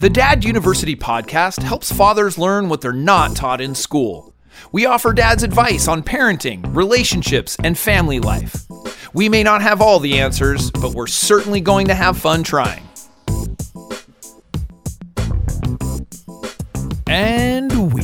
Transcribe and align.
The 0.00 0.08
Dad 0.08 0.44
University 0.44 0.94
podcast 0.94 1.60
helps 1.60 1.90
fathers 1.90 2.38
learn 2.38 2.68
what 2.68 2.80
they're 2.80 2.92
not 2.92 3.34
taught 3.34 3.60
in 3.60 3.74
school. 3.74 4.32
We 4.70 4.86
offer 4.86 5.12
dads 5.12 5.42
advice 5.42 5.88
on 5.88 6.04
parenting, 6.04 6.64
relationships, 6.72 7.56
and 7.64 7.76
family 7.76 8.20
life. 8.20 8.64
We 9.12 9.28
may 9.28 9.42
not 9.42 9.60
have 9.60 9.82
all 9.82 9.98
the 9.98 10.20
answers, 10.20 10.70
but 10.70 10.94
we're 10.94 11.08
certainly 11.08 11.60
going 11.60 11.88
to 11.88 11.96
have 11.96 12.16
fun 12.16 12.44
trying. 12.44 12.87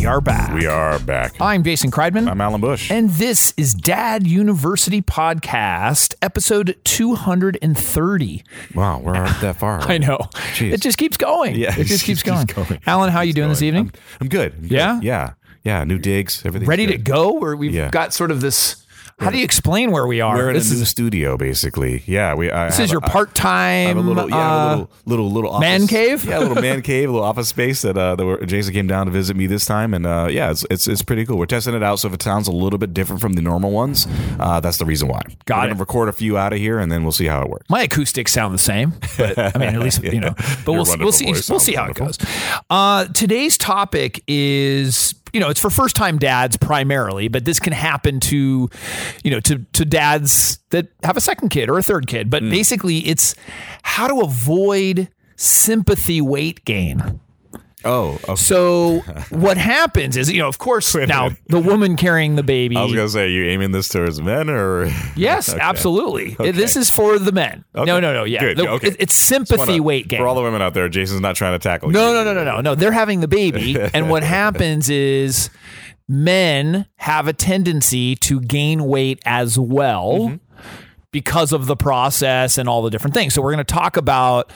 We 0.05 0.09
are 0.09 0.21
back. 0.21 0.53
We 0.53 0.67
are 0.67 0.99
back. 0.99 1.33
I'm 1.41 1.65
Jason 1.65 1.91
Kreidman. 1.91 2.29
I'm 2.29 2.39
Alan 2.39 2.61
Bush. 2.61 2.91
And 2.91 3.09
this 3.09 3.55
is 3.57 3.73
Dad 3.73 4.27
University 4.27 5.01
Podcast, 5.01 6.15
episode 6.21 6.77
230. 6.85 8.45
wow, 8.75 9.01
we're 9.01 9.15
not 9.15 9.41
that 9.41 9.57
far. 9.57 9.81
I 9.91 9.97
know. 9.97 10.19
Jeez. 10.53 10.75
It 10.75 10.83
just 10.83 10.99
keeps 10.99 11.17
going. 11.17 11.57
Yeah, 11.57 11.75
It 11.79 11.85
just 11.85 12.05
keeps 12.05 12.23
going. 12.23 12.45
going. 12.45 12.81
Alan, 12.87 13.09
how 13.13 13.21
are 13.21 13.25
you 13.25 13.33
doing 13.33 13.49
this 13.49 13.63
evening? 13.63 13.85
I'm, 13.95 14.01
I'm 14.21 14.29
good. 14.29 14.53
I'm 14.53 14.61
good. 14.61 14.71
Yeah? 14.73 15.01
Yeah. 15.03 15.33
Yeah. 15.63 15.85
New 15.85 15.97
digs. 15.99 16.45
Everything. 16.45 16.69
Ready 16.69 16.87
to 16.89 16.99
go? 16.99 17.39
Or 17.39 17.57
we've 17.57 17.73
Yeah. 17.73 17.89
got 17.89 18.13
sort 18.13 18.31
of 18.31 18.43
this. 18.43 18.84
How 19.19 19.31
do 19.31 19.39
you 19.39 19.45
explain 19.45 19.93
where 19.93 20.07
we 20.07 20.21
are? 20.21 20.37
We're 20.37 20.49
in 20.49 20.55
this 20.55 20.71
a 20.73 20.75
new 20.75 20.83
is, 20.83 20.89
studio, 20.89 21.37
basically. 21.37 22.03
Yeah. 22.05 22.35
We. 22.35 22.51
I 22.51 22.67
this 22.67 22.81
is 22.81 22.91
your 22.91 23.01
part 23.01 23.35
time. 23.35 23.97
a 23.97 24.01
little, 24.01 24.29
yeah, 24.29 24.67
a 24.67 24.71
little, 24.71 24.91
little, 25.07 25.31
little 25.31 25.51
office, 25.51 25.61
man 25.61 25.87
cave? 25.87 26.25
Yeah, 26.25 26.39
a 26.39 26.41
little 26.41 26.61
man 26.61 26.83
cave, 26.83 27.09
a 27.09 27.13
little 27.13 27.27
office 27.27 27.49
space 27.49 27.83
that 27.83 27.97
uh, 27.97 28.17
that 28.17 28.47
Jason 28.47 28.75
came 28.75 28.89
down 28.89 29.07
to 29.07 29.13
visit 29.13 29.37
me 29.37 29.47
this 29.47 29.65
time, 29.65 29.95
and 29.95 30.05
uh, 30.05 30.29
yeah, 30.31 30.51
it's, 30.51 30.67
it's 30.69 30.89
it's 30.89 31.03
pretty 31.03 31.25
cool. 31.25 31.39
We're 31.39 31.47
testing 31.47 31.75
it 31.75 31.83
out, 31.83 32.01
so 32.01 32.09
if 32.09 32.15
it 32.15 32.23
sounds 32.23 32.49
a 32.49 32.53
little 32.53 32.79
bit 32.79 32.93
different 32.93 33.21
from 33.21 33.35
the 33.35 33.43
normal 33.43 33.71
ones, 33.71 34.07
uh, 34.41 34.59
that's 34.59 34.79
the 34.79 34.85
reason 34.85 35.09
why. 35.09 35.23
Got 35.47 35.59
we're 35.59 35.65
it. 35.65 35.69
Gonna 35.69 35.81
record 35.81 36.09
a 36.09 36.13
few 36.13 36.37
out 36.37 36.53
of 36.53 36.59
here, 36.59 36.81
and 36.81 36.91
then 36.91 37.05
we'll 37.05 37.13
see 37.13 37.27
how 37.27 37.41
it 37.43 37.49
works. 37.49 37.71
my 37.71 37.83
acoustics 37.83 38.33
sound 38.33 38.53
the 38.53 38.59
same, 38.59 38.95
but 39.17 39.39
I 39.39 39.59
mean, 39.59 39.75
at 39.75 39.81
least 39.81 40.03
you 40.03 40.21
know. 40.21 40.35
But 40.65 40.73
Your 40.73 40.75
we'll 40.75 40.85
see, 40.85 40.99
we'll 40.99 41.13
see. 41.13 41.53
We'll 41.53 41.61
see 41.61 41.75
how 41.75 41.87
it 41.87 41.95
goes. 41.95 42.19
Uh, 42.69 43.07
today's 43.07 43.57
topic 43.57 44.23
is 44.27 45.15
you 45.35 45.41
know 45.41 45.51
it's 45.51 45.61
for 45.61 45.69
first 45.69 45.97
time 45.97 46.19
dads 46.19 46.57
primarily, 46.57 47.29
but 47.29 47.45
this 47.45 47.59
can 47.59 47.73
happen 47.73 48.21
to 48.21 48.71
you 49.25 49.31
know 49.31 49.41
to 49.41 49.59
to 49.73 49.85
dads 49.85 50.61
that 50.71 50.89
have 51.03 51.17
a 51.17 51.21
second 51.21 51.49
kid 51.51 51.69
or 51.69 51.77
a 51.77 51.83
third 51.83 52.07
kid. 52.07 52.29
Mm. 52.29 52.31
But 52.31 52.43
basically, 52.43 52.99
it's 53.01 53.35
how 53.83 54.07
to 54.07 54.21
avoid 54.21 55.09
sympathy 55.37 56.21
weight 56.21 56.65
gain. 56.65 57.21
Oh, 57.85 58.19
okay. 58.25 58.35
So 58.37 59.01
what 59.31 59.57
happens 59.57 60.17
is, 60.17 60.31
you 60.31 60.39
know, 60.39 60.49
of 60.49 60.59
course, 60.59 60.95
now 60.95 61.31
the 61.49 61.61
woman 61.61 61.97
carrying 61.97 62.37
the 62.37 62.43
baby. 62.43 62.77
I 62.77 62.85
was 62.85 62.95
gonna 62.95 63.09
say, 63.09 63.31
you 63.31 63.45
aiming 63.45 63.73
this 63.73 63.89
towards 63.89 64.21
men 64.23 64.49
or? 64.49 64.87
Yes, 65.17 65.53
absolutely. 65.53 66.35
This 66.53 66.77
is 66.77 66.91
for 66.91 67.19
the 67.19 67.33
men. 67.33 67.65
No, 67.75 67.83
Okay. 67.83 67.91
no, 68.01 68.01
no. 68.01 68.25
Yeah, 68.25 68.41
Good, 68.41 68.57
The- 68.59 68.69
okay. 68.71 68.89
it- 68.89 68.97
it's 69.01 69.15
sympathy 69.15 69.81
weight 69.81 70.09
gain. 70.09 70.21
For 70.21 70.27
all 70.27 70.35
the 70.35 70.43
women 70.43 70.63
out 70.63 70.75
there, 70.75 70.89
Jason's 70.89 71.21
not 71.21 71.37
trying 71.37 71.53
to 71.53 71.59
tackle. 71.59 71.91
no, 71.91 72.09
you. 72.09 72.15
no, 72.15 72.25
no, 72.25 72.33
no, 72.35 72.45
no, 72.45 72.61
no. 72.61 72.75
They're 72.75 72.93
having 72.93 73.21
the 73.21 73.29
baby, 73.29 73.79
and 73.95 74.09
what 74.11 74.23
happens 74.23 74.89
is 74.91 75.51
men 76.09 76.87
have 76.97 77.29
a 77.29 77.33
tendency 77.33 78.15
to 78.17 78.41
gain 78.41 78.85
weight 78.85 79.21
as 79.25 79.59
well. 79.59 80.13
Mm-hmm. 80.19 80.37
Because 81.13 81.53
of 81.53 81.67
the 81.67 81.77
process 81.77 82.59
and 82.59 82.69
all 82.69 82.83
the 82.83 82.91
different 82.91 83.15
things. 83.15 83.35
So, 83.35 83.41
we're 83.41 83.53
going 83.53 83.65
to 83.65 83.73
talk 83.73 83.97
about 83.97 84.51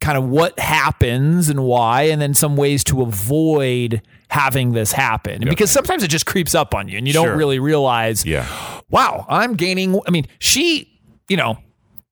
kind 0.00 0.16
of 0.16 0.24
what 0.28 0.58
happens 0.58 1.48
and 1.48 1.62
why, 1.64 2.02
and 2.04 2.20
then 2.20 2.34
some 2.34 2.56
ways 2.56 2.82
to 2.84 3.02
avoid 3.02 4.00
having 4.28 4.72
this 4.72 4.92
happen. 4.92 5.42
Because 5.46 5.70
sometimes 5.70 6.02
it 6.02 6.08
just 6.08 6.24
creeps 6.26 6.54
up 6.54 6.74
on 6.74 6.88
you 6.88 6.96
and 6.98 7.06
you 7.06 7.12
don't 7.12 7.36
really 7.36 7.58
realize, 7.58 8.24
Yeah. 8.24 8.46
wow, 8.90 9.26
I'm 9.28 9.54
gaining. 9.56 10.00
I 10.06 10.10
mean, 10.10 10.26
she, 10.38 10.88
you 11.28 11.36
know, 11.36 11.58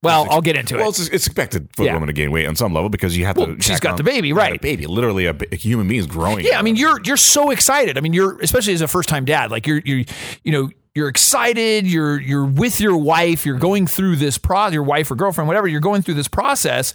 well, 0.03 0.27
I'll 0.31 0.41
get 0.41 0.55
into 0.57 0.75
it. 0.77 0.79
Well, 0.79 0.89
it. 0.91 0.99
it's, 0.99 1.09
it's 1.09 1.27
expected 1.27 1.69
for 1.75 1.85
Yeah. 1.85 1.91
a 1.91 1.95
woman 1.95 2.07
to 2.09 2.13
gain 2.13 2.31
weight 2.31 2.47
on 2.47 2.55
some 2.57 2.73
level 2.75 2.89
because 2.89 3.17
you 3.17 3.25
have 3.27 3.37
Well, 3.37 3.47
to. 3.57 3.61
She's 3.63 3.81
got 3.81 3.93
on- 3.93 3.97
the 3.97 4.05
baby, 4.05 4.31
a 4.31 4.35
right. 4.35 4.61
baby, 4.61 4.87
literally 4.87 5.27
a 5.27 5.35
human 5.57 5.89
being 5.89 6.01
is 6.01 6.07
growing. 6.07 6.45
Yeah, 6.45 6.59
I 6.59 6.63
mean, 6.63 6.77
you're 6.77 7.01
you're 7.05 7.17
so 7.17 7.51
excited. 7.51 7.99
I 7.99 8.01
mean, 8.01 8.13
you're 8.13 8.39
especially 8.41 8.75
as 8.75 8.81
a 8.81 8.87
first 8.89 9.09
time 9.09 9.25
dad, 9.25 9.51
like 9.51 9.67
you're 9.67 9.81
you 9.85 10.05
you 10.45 10.53
know 10.53 10.71
you're 10.95 11.09
excited. 11.09 11.85
You're 11.87 12.21
you're 12.21 12.45
with 12.45 12.81
your 12.81 12.97
wife. 12.97 13.45
You're 13.45 13.59
going 13.59 13.87
through 13.89 14.17
this 14.17 14.39
pro 14.39 14.69
your 14.69 14.85
wife 14.85 15.11
or 15.11 15.17
girlfriend, 15.17 15.49
whatever. 15.49 15.67
You're 15.67 15.81
going 15.81 16.03
through 16.03 16.15
this 16.15 16.29
process, 16.29 16.95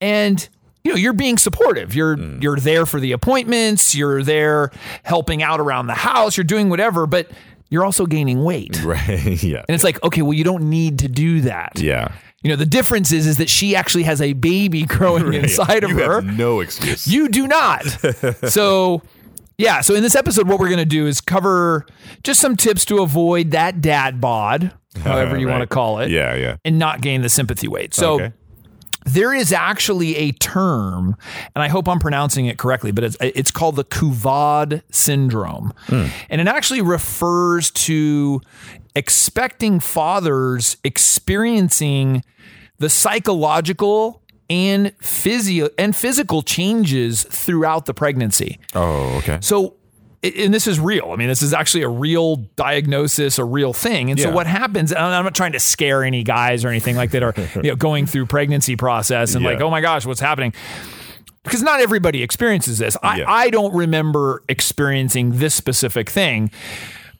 and 0.00 0.48
you 0.84 0.92
know 0.92 0.96
you're 0.96 1.12
being 1.12 1.38
supportive. 1.38 1.94
You're 1.94 2.16
Mm. 2.16 2.42
you're 2.42 2.56
there 2.56 2.86
for 2.86 3.00
the 3.00 3.12
appointments. 3.12 3.94
You're 3.94 4.22
there 4.22 4.70
helping 5.02 5.42
out 5.42 5.60
around 5.60 5.86
the 5.88 5.94
house. 5.94 6.36
You're 6.36 6.44
doing 6.44 6.68
whatever, 6.70 7.06
but 7.06 7.30
you're 7.68 7.84
also 7.84 8.06
gaining 8.06 8.42
weight. 8.42 8.80
right. 8.84 9.42
yeah. 9.42 9.58
And 9.68 9.74
it's 9.74 9.84
like, 9.84 10.02
okay, 10.02 10.22
well, 10.22 10.32
you 10.32 10.42
don't 10.44 10.68
need 10.70 10.98
to 11.00 11.08
do 11.08 11.42
that. 11.42 11.78
yeah. 11.78 12.12
You 12.42 12.48
know, 12.48 12.56
the 12.56 12.64
difference 12.66 13.12
is 13.12 13.26
is 13.26 13.36
that 13.36 13.50
she 13.50 13.76
actually 13.76 14.04
has 14.04 14.22
a 14.22 14.32
baby 14.32 14.84
growing 14.86 15.34
inside 15.34 15.84
of 15.84 15.90
you 15.90 15.98
her. 15.98 16.22
have 16.22 16.38
no 16.38 16.60
excuse. 16.60 17.06
You 17.06 17.28
do 17.28 17.46
not. 17.46 17.84
so, 18.48 19.02
yeah. 19.58 19.82
So, 19.82 19.94
in 19.94 20.02
this 20.02 20.14
episode, 20.14 20.48
what 20.48 20.58
we're 20.58 20.68
going 20.68 20.78
to 20.78 20.84
do 20.86 21.06
is 21.06 21.20
cover 21.20 21.84
just 22.24 22.40
some 22.40 22.56
tips 22.56 22.86
to 22.86 23.02
avoid 23.02 23.50
that 23.50 23.82
dad 23.82 24.22
bod, 24.22 24.72
however 25.04 25.36
you 25.38 25.48
want 25.48 25.60
to 25.60 25.66
call 25.66 25.98
it, 26.00 26.10
Yeah. 26.10 26.34
Yeah. 26.34 26.56
and 26.64 26.78
not 26.78 27.02
gain 27.02 27.20
the 27.20 27.28
sympathy 27.28 27.68
weight. 27.68 27.92
So, 27.92 28.14
Okay. 28.14 28.32
There 29.04 29.32
is 29.34 29.52
actually 29.52 30.16
a 30.16 30.32
term, 30.32 31.16
and 31.54 31.62
I 31.62 31.68
hope 31.68 31.88
I'm 31.88 31.98
pronouncing 31.98 32.46
it 32.46 32.58
correctly, 32.58 32.92
but 32.92 33.04
it's, 33.04 33.16
it's 33.20 33.50
called 33.50 33.76
the 33.76 33.84
couvade 33.84 34.82
syndrome. 34.90 35.72
Hmm. 35.86 36.06
And 36.28 36.40
it 36.40 36.48
actually 36.48 36.82
refers 36.82 37.70
to 37.70 38.40
expecting 38.94 39.80
fathers 39.80 40.76
experiencing 40.84 42.22
the 42.78 42.90
psychological 42.90 44.22
and 44.48 44.92
physio 45.00 45.68
and 45.78 45.94
physical 45.94 46.42
changes 46.42 47.22
throughout 47.22 47.86
the 47.86 47.94
pregnancy. 47.94 48.58
Oh, 48.74 49.16
okay. 49.18 49.38
So, 49.40 49.76
and 50.22 50.52
this 50.52 50.66
is 50.66 50.78
real. 50.78 51.10
I 51.12 51.16
mean, 51.16 51.28
this 51.28 51.42
is 51.42 51.54
actually 51.54 51.82
a 51.82 51.88
real 51.88 52.36
diagnosis, 52.56 53.38
a 53.38 53.44
real 53.44 53.72
thing. 53.72 54.10
And 54.10 54.20
so, 54.20 54.30
what 54.30 54.46
happens? 54.46 54.92
And 54.92 55.00
I'm 55.00 55.24
not 55.24 55.34
trying 55.34 55.52
to 55.52 55.60
scare 55.60 56.04
any 56.04 56.22
guys 56.22 56.64
or 56.64 56.68
anything 56.68 56.96
like 56.96 57.12
that, 57.12 57.22
or 57.22 57.34
you 57.56 57.70
know, 57.70 57.76
going 57.76 58.06
through 58.06 58.26
pregnancy 58.26 58.76
process 58.76 59.34
and 59.34 59.44
like, 59.44 59.60
oh 59.60 59.70
my 59.70 59.80
gosh, 59.80 60.04
what's 60.04 60.20
happening? 60.20 60.52
Because 61.42 61.62
not 61.62 61.80
everybody 61.80 62.22
experiences 62.22 62.78
this. 62.78 62.98
I, 63.02 63.20
Yeah. 63.20 63.24
I 63.28 63.48
don't 63.48 63.74
remember 63.74 64.42
experiencing 64.48 65.38
this 65.38 65.54
specific 65.54 66.10
thing. 66.10 66.50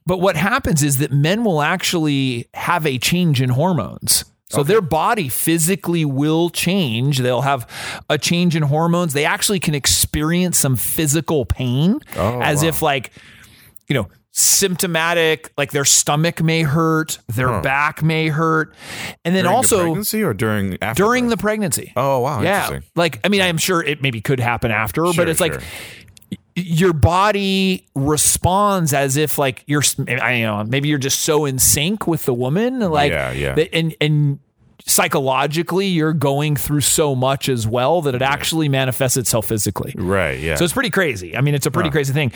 But 0.06 0.20
what 0.20 0.36
happens 0.36 0.82
is 0.82 0.98
that 0.98 1.12
men 1.12 1.44
will 1.44 1.62
actually 1.62 2.48
have 2.54 2.84
a 2.86 2.98
change 2.98 3.40
in 3.40 3.50
hormones. 3.50 4.24
So 4.50 4.62
their 4.64 4.80
body 4.80 5.28
physically 5.28 6.04
will 6.04 6.50
change. 6.50 7.18
They'll 7.18 7.40
have 7.42 7.66
a 8.10 8.18
change 8.18 8.56
in 8.56 8.62
hormones. 8.64 9.12
They 9.12 9.24
actually 9.24 9.60
can 9.60 9.74
experience 9.74 10.58
some 10.58 10.74
physical 10.76 11.44
pain 11.46 12.00
Oh, 12.16 12.40
as 12.42 12.62
wow. 12.62 12.68
if 12.68 12.82
like, 12.82 13.12
you 13.88 13.94
know, 13.94 14.08
symptomatic, 14.32 15.52
like 15.56 15.70
their 15.72 15.84
stomach 15.84 16.42
may 16.42 16.62
hurt, 16.62 17.18
their 17.28 17.60
back 17.62 18.02
may 18.02 18.28
hurt. 18.28 18.74
And 19.24 19.34
then 19.34 19.44
During 19.44 19.52
the 19.52 19.56
also 19.56 19.82
pregnancy 19.84 20.22
or 20.22 20.34
during 20.34 20.78
after 20.82 21.02
during 21.02 21.28
the 21.28 21.36
pregnancy. 21.36 21.92
Oh 21.96 22.20
wow. 22.20 22.42
yeah. 22.42 22.64
Interesting. 22.64 22.90
Like, 22.96 23.20
I 23.24 23.28
mean, 23.28 23.40
I'm 23.42 23.58
sure 23.58 23.82
it 23.82 24.02
maybe 24.02 24.20
could 24.20 24.40
happen 24.40 24.70
after, 24.70 25.04
Sure, 25.06 25.14
but 25.16 25.28
it's 25.28 25.40
like 25.40 25.54
sure. 25.54 25.62
Your 26.56 26.92
body 26.92 27.86
responds 27.94 28.92
as 28.92 29.16
if 29.16 29.38
like 29.38 29.62
you're 29.66 29.82
I 29.98 30.40
don't 30.40 30.42
know 30.42 30.64
maybe 30.64 30.88
you're 30.88 30.98
just 30.98 31.20
so 31.20 31.44
in 31.44 31.58
sync 31.58 32.06
with 32.06 32.24
the 32.24 32.34
woman 32.34 32.80
like 32.80 33.12
Yeah, 33.12 33.32
yeah. 33.32 33.54
that- 33.54 33.74
and 33.74 33.94
and 34.00 34.38
psychologically 34.86 35.86
you're 35.86 36.12
going 36.12 36.56
through 36.56 36.80
so 36.80 37.14
much 37.14 37.48
as 37.48 37.66
well 37.66 38.02
that 38.02 38.14
it 38.14 38.22
actually 38.22 38.68
manifests 38.68 39.16
itself 39.16 39.46
physically 39.46 39.94
Right. 39.96 40.40
Yeah. 40.40 40.56
so 40.56 40.64
it's 40.64 40.72
pretty 40.74 40.90
crazy 40.90 41.36
i 41.36 41.40
mean 41.40 41.54
it's 41.54 41.66
a 41.66 41.70
pretty 41.70 41.90
crazy 41.90 42.12
thing 42.12 42.32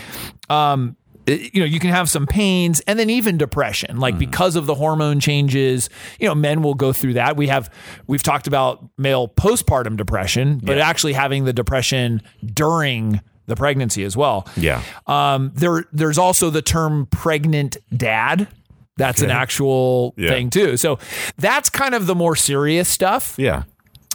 um 0.49 0.97
you 1.27 1.61
know 1.61 1.65
you 1.67 1.81
can 1.81 1.91
have 1.91 2.09
some 2.11 2.27
pains 2.27 2.81
and 2.87 2.99
then 2.99 3.09
even 3.11 3.39
depression 3.39 3.99
like 3.99 4.19
because 4.19 4.57
of 4.57 4.67
the 4.67 4.75
hormone 4.75 5.21
changes 5.21 5.89
you 6.21 6.29
know 6.29 6.35
men 6.35 6.63
will 6.63 6.75
go 6.75 6.93
through 6.93 7.15
that 7.15 7.37
we 7.37 7.49
have 7.49 7.71
we've 8.07 8.23
talked 8.23 8.47
about 8.47 8.85
male 8.99 9.27
postpartum 9.27 9.97
depression 9.97 10.61
but 10.63 10.77
Yeah. 10.77 10.87
actually 10.89 11.15
having 11.15 11.45
the 11.45 11.53
depression 11.53 12.23
during 12.53 13.21
the 13.47 13.57
pregnancy 13.57 14.05
as 14.05 14.17
well 14.17 14.47
yeah. 14.57 14.83
um, 15.07 15.53
there, 15.55 15.85
there's 15.93 16.19
also 16.19 16.51
the 16.51 16.63
term 16.63 17.07
pregnant 17.07 17.77
dad. 17.97 18.49
That's 18.97 19.23
an 19.23 19.31
actual 19.31 20.15
Yeah. 20.17 20.29
thing 20.31 20.51
too. 20.51 20.77
So 20.77 20.99
that's 21.37 21.69
kind 21.69 21.95
of 21.95 22.07
the 22.07 22.15
more 22.15 22.37
serious 22.37 22.89
stuff. 22.89 23.35
Yeah. 23.37 23.65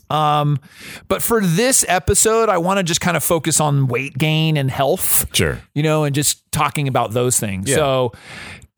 But 0.09 1.21
for 1.21 1.41
this 1.41 1.85
episode, 1.87 2.49
I 2.49 2.57
want 2.57 2.77
to 2.77 2.83
just 2.83 3.01
kind 3.01 3.17
of 3.17 3.23
focus 3.23 3.59
on 3.59 3.87
weight 3.87 4.17
gain 4.17 4.57
and 4.57 4.71
health, 4.71 5.27
Sure. 5.33 5.59
you 5.73 5.83
know, 5.83 6.03
and 6.03 6.15
just 6.15 6.49
talking 6.51 6.87
about 6.87 7.11
those 7.11 7.39
things. 7.39 7.69
Yeah. 7.69 7.75
So 7.75 8.11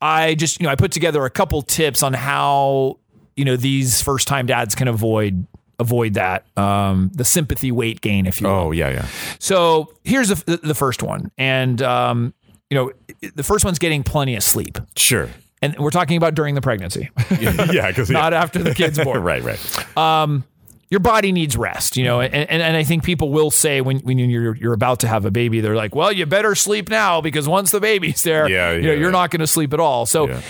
I 0.00 0.34
just, 0.34 0.60
you 0.60 0.66
know, 0.66 0.72
I 0.72 0.74
put 0.74 0.92
together 0.92 1.24
a 1.24 1.30
couple 1.30 1.62
tips 1.62 2.02
on 2.02 2.12
how, 2.14 2.98
you 3.36 3.44
know, 3.44 3.56
these 3.56 4.02
first 4.02 4.28
time 4.28 4.46
dads 4.46 4.74
can 4.74 4.88
avoid 4.88 5.46
avoid 5.78 6.14
that 6.14 6.46
um, 6.58 7.10
the 7.14 7.24
sympathy 7.24 7.72
weight 7.72 8.00
gain, 8.00 8.26
if 8.26 8.40
you 8.40 8.46
will. 8.46 8.54
Oh 8.54 8.70
yeah. 8.72 8.90
Yeah. 8.90 9.06
So 9.38 9.92
here's 10.04 10.28
the, 10.28 10.56
the 10.62 10.74
first 10.74 11.02
one, 11.02 11.30
and 11.38 11.80
um, 11.82 12.34
you 12.70 12.76
know, 12.76 12.92
the 13.34 13.42
first 13.42 13.64
one's 13.64 13.78
getting 13.78 14.02
plenty 14.02 14.34
of 14.36 14.42
sleep, 14.42 14.78
Sure. 14.96 15.28
and 15.60 15.76
we're 15.78 15.90
talking 15.90 16.16
about 16.16 16.34
during 16.34 16.54
the 16.54 16.60
pregnancy, 16.62 17.10
yeah. 17.40 17.88
Because 17.88 18.10
not 18.10 18.32
after 18.32 18.62
the 18.62 18.74
kid's 18.74 18.98
born. 18.98 19.22
right. 19.24 19.42
Right. 19.42 20.42
your 20.90 21.00
body 21.00 21.32
needs 21.32 21.56
rest, 21.56 21.96
you 21.96 22.04
know, 22.04 22.20
and, 22.20 22.34
and, 22.34 22.60
and 22.62 22.76
I 22.76 22.84
think 22.84 23.02
people 23.02 23.30
will 23.30 23.50
say 23.50 23.80
when, 23.80 24.00
when 24.00 24.18
you're 24.18 24.54
you're 24.56 24.74
about 24.74 25.00
to 25.00 25.08
have 25.08 25.24
a 25.24 25.30
baby, 25.30 25.60
they're 25.62 25.74
like, 25.76 25.94
well, 25.94 26.12
you 26.12 26.26
better 26.26 26.54
sleep 26.54 26.90
now 26.90 27.20
because 27.22 27.48
once 27.48 27.70
the 27.70 27.80
baby's 27.80 28.22
there, 28.22 28.46
Yeah, 28.48 28.72
you 28.72 28.82
know, 28.82 28.92
you're 28.92 29.10
not 29.10 29.30
going 29.30 29.40
to 29.40 29.46
sleep 29.46 29.72
at 29.72 29.80
all. 29.80 30.04
So, 30.04 30.28
Yeah. 30.28 30.40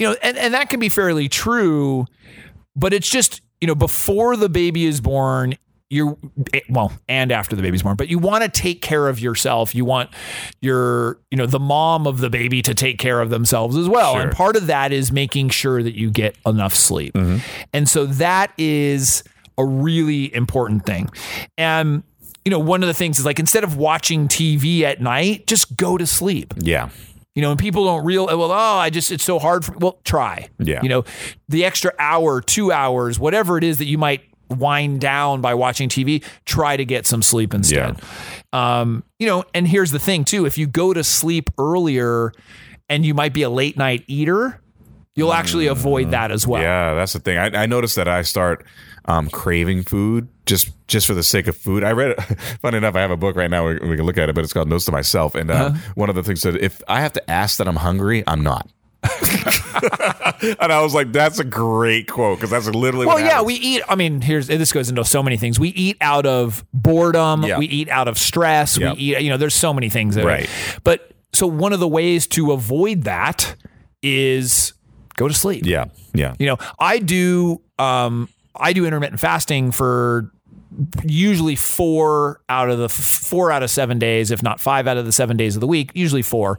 you 0.00 0.08
know, 0.08 0.16
and, 0.22 0.36
and 0.36 0.54
that 0.54 0.70
can 0.70 0.80
be 0.80 0.88
fairly 0.88 1.28
true, 1.28 2.06
but 2.74 2.92
it's 2.92 3.08
just, 3.08 3.41
you 3.62 3.68
know, 3.68 3.76
before 3.76 4.36
the 4.36 4.48
baby 4.48 4.84
is 4.86 5.00
born, 5.00 5.54
you're 5.88 6.18
well, 6.68 6.90
and 7.08 7.30
after 7.30 7.54
the 7.54 7.62
baby's 7.62 7.82
born, 7.82 7.94
but 7.94 8.08
you 8.08 8.18
want 8.18 8.42
to 8.42 8.48
take 8.48 8.82
care 8.82 9.08
of 9.08 9.20
yourself. 9.20 9.72
You 9.72 9.84
want 9.84 10.10
your, 10.60 11.20
you 11.30 11.38
know, 11.38 11.46
the 11.46 11.60
mom 11.60 12.08
of 12.08 12.18
the 12.18 12.28
baby 12.28 12.60
to 12.62 12.74
take 12.74 12.98
care 12.98 13.20
of 13.20 13.30
themselves 13.30 13.76
as 13.76 13.88
well. 13.88 14.14
Sure. 14.14 14.22
And 14.22 14.32
part 14.32 14.56
of 14.56 14.66
that 14.66 14.90
is 14.90 15.12
making 15.12 15.50
sure 15.50 15.80
that 15.80 15.94
you 15.94 16.10
get 16.10 16.34
enough 16.44 16.74
sleep. 16.74 17.14
Mm-hmm. 17.14 17.38
And 17.72 17.88
so 17.88 18.06
that 18.06 18.52
is 18.58 19.22
a 19.56 19.64
really 19.64 20.34
important 20.34 20.84
thing. 20.84 21.08
And, 21.56 22.02
you 22.44 22.50
know, 22.50 22.58
one 22.58 22.82
of 22.82 22.88
the 22.88 22.94
things 22.94 23.20
is 23.20 23.24
like 23.24 23.38
instead 23.38 23.62
of 23.62 23.76
watching 23.76 24.26
TV 24.26 24.80
at 24.80 25.00
night, 25.00 25.46
just 25.46 25.76
go 25.76 25.96
to 25.96 26.06
sleep. 26.06 26.52
Yeah. 26.58 26.88
You 27.34 27.42
know, 27.42 27.50
and 27.50 27.58
people 27.58 27.84
don't 27.84 28.04
real 28.04 28.26
well, 28.26 28.52
oh, 28.52 28.54
I 28.54 28.90
just 28.90 29.10
it's 29.10 29.24
so 29.24 29.38
hard 29.38 29.64
for 29.64 29.72
well, 29.78 29.98
try. 30.04 30.50
Yeah. 30.58 30.80
You 30.82 30.88
know, 30.88 31.04
the 31.48 31.64
extra 31.64 31.92
hour, 31.98 32.40
two 32.40 32.70
hours, 32.72 33.18
whatever 33.18 33.56
it 33.56 33.64
is 33.64 33.78
that 33.78 33.86
you 33.86 33.96
might 33.96 34.22
wind 34.50 35.00
down 35.00 35.40
by 35.40 35.54
watching 35.54 35.88
TV, 35.88 36.22
try 36.44 36.76
to 36.76 36.84
get 36.84 37.06
some 37.06 37.22
sleep 37.22 37.54
instead. 37.54 38.00
Um, 38.52 39.02
you 39.18 39.26
know, 39.26 39.44
and 39.54 39.66
here's 39.66 39.90
the 39.90 39.98
thing 39.98 40.24
too, 40.24 40.46
if 40.46 40.58
you 40.58 40.66
go 40.66 40.92
to 40.92 41.02
sleep 41.02 41.50
earlier 41.58 42.32
and 42.88 43.06
you 43.06 43.14
might 43.14 43.32
be 43.32 43.42
a 43.42 43.50
late 43.50 43.76
night 43.76 44.04
eater, 44.06 44.60
you'll 45.14 45.32
actually 45.32 45.66
avoid 45.66 46.10
that 46.12 46.30
as 46.30 46.46
well. 46.46 46.62
Yeah, 46.62 46.94
that's 46.94 47.12
the 47.12 47.20
thing. 47.20 47.38
I, 47.38 47.62
I 47.62 47.66
noticed 47.66 47.96
that 47.96 48.08
I 48.08 48.22
start 48.22 48.64
um, 49.06 49.28
craving 49.30 49.82
food 49.82 50.28
just 50.46 50.70
just 50.88 51.06
for 51.06 51.14
the 51.14 51.22
sake 51.22 51.46
of 51.48 51.56
food. 51.56 51.82
I 51.84 51.92
read 51.92 52.12
it. 52.12 52.20
Funny 52.62 52.76
enough, 52.78 52.94
I 52.96 53.00
have 53.00 53.10
a 53.10 53.16
book 53.16 53.36
right 53.36 53.50
now. 53.50 53.66
We, 53.66 53.74
we 53.74 53.96
can 53.96 54.06
look 54.06 54.18
at 54.18 54.28
it, 54.28 54.34
but 54.34 54.44
it's 54.44 54.52
called 54.52 54.68
Notes 54.68 54.84
to 54.86 54.92
Myself. 54.92 55.34
And 55.34 55.50
uh, 55.50 55.54
Uh-huh. 55.54 55.92
one 55.94 56.08
of 56.08 56.14
the 56.14 56.22
things 56.22 56.42
that 56.42 56.56
if 56.56 56.82
I 56.88 57.00
have 57.00 57.12
to 57.14 57.30
ask 57.30 57.58
that 57.58 57.66
I'm 57.68 57.76
hungry, 57.76 58.22
I'm 58.26 58.42
not. 58.42 58.68
and 60.60 60.72
I 60.72 60.80
was 60.80 60.94
like, 60.94 61.12
that's 61.12 61.38
a 61.40 61.44
great 61.44 62.08
quote 62.08 62.38
because 62.38 62.50
that's 62.50 62.68
literally 62.68 63.06
Well, 63.06 63.18
yeah, 63.18 63.42
we 63.42 63.54
eat. 63.54 63.82
I 63.88 63.96
mean, 63.96 64.20
here's 64.20 64.46
this 64.46 64.72
goes 64.72 64.88
into 64.88 65.04
so 65.04 65.22
many 65.22 65.36
things. 65.36 65.58
We 65.58 65.70
eat 65.70 65.96
out 66.00 66.24
of 66.26 66.64
boredom. 66.72 67.42
Yeah. 67.42 67.58
We 67.58 67.66
eat 67.66 67.88
out 67.88 68.06
of 68.08 68.16
stress. 68.18 68.78
Yep. 68.78 68.96
We 68.96 69.02
eat. 69.02 69.20
You 69.22 69.30
know, 69.30 69.36
there's 69.36 69.54
so 69.54 69.72
many 69.74 69.88
things. 69.88 70.14
That 70.14 70.24
Right. 70.24 70.48
But 70.84 71.10
so 71.32 71.46
one 71.46 71.72
of 71.72 71.80
the 71.80 71.88
ways 71.88 72.26
to 72.28 72.52
avoid 72.52 73.02
that 73.02 73.56
is 74.02 74.72
go 75.16 75.28
to 75.28 75.34
sleep. 75.34 75.64
Yeah, 75.64 75.86
yeah. 76.14 76.34
You 76.38 76.46
know, 76.46 76.56
I 76.78 76.98
do. 76.98 77.60
Um, 77.78 78.28
I 78.54 78.72
do 78.72 78.84
intermittent 78.84 79.20
fasting 79.20 79.72
for 79.72 80.30
usually 81.04 81.56
four 81.56 82.40
out 82.48 82.70
of 82.70 82.78
the 82.78 82.88
four 82.88 83.50
out 83.50 83.62
of 83.62 83.70
seven 83.70 83.98
days, 83.98 84.30
if 84.30 84.42
not 84.42 84.60
five 84.60 84.86
out 84.86 84.96
of 84.96 85.06
the 85.06 85.12
seven 85.12 85.36
days 85.36 85.56
of 85.56 85.60
the 85.60 85.66
week. 85.66 85.90
Usually 85.94 86.22
four. 86.22 86.58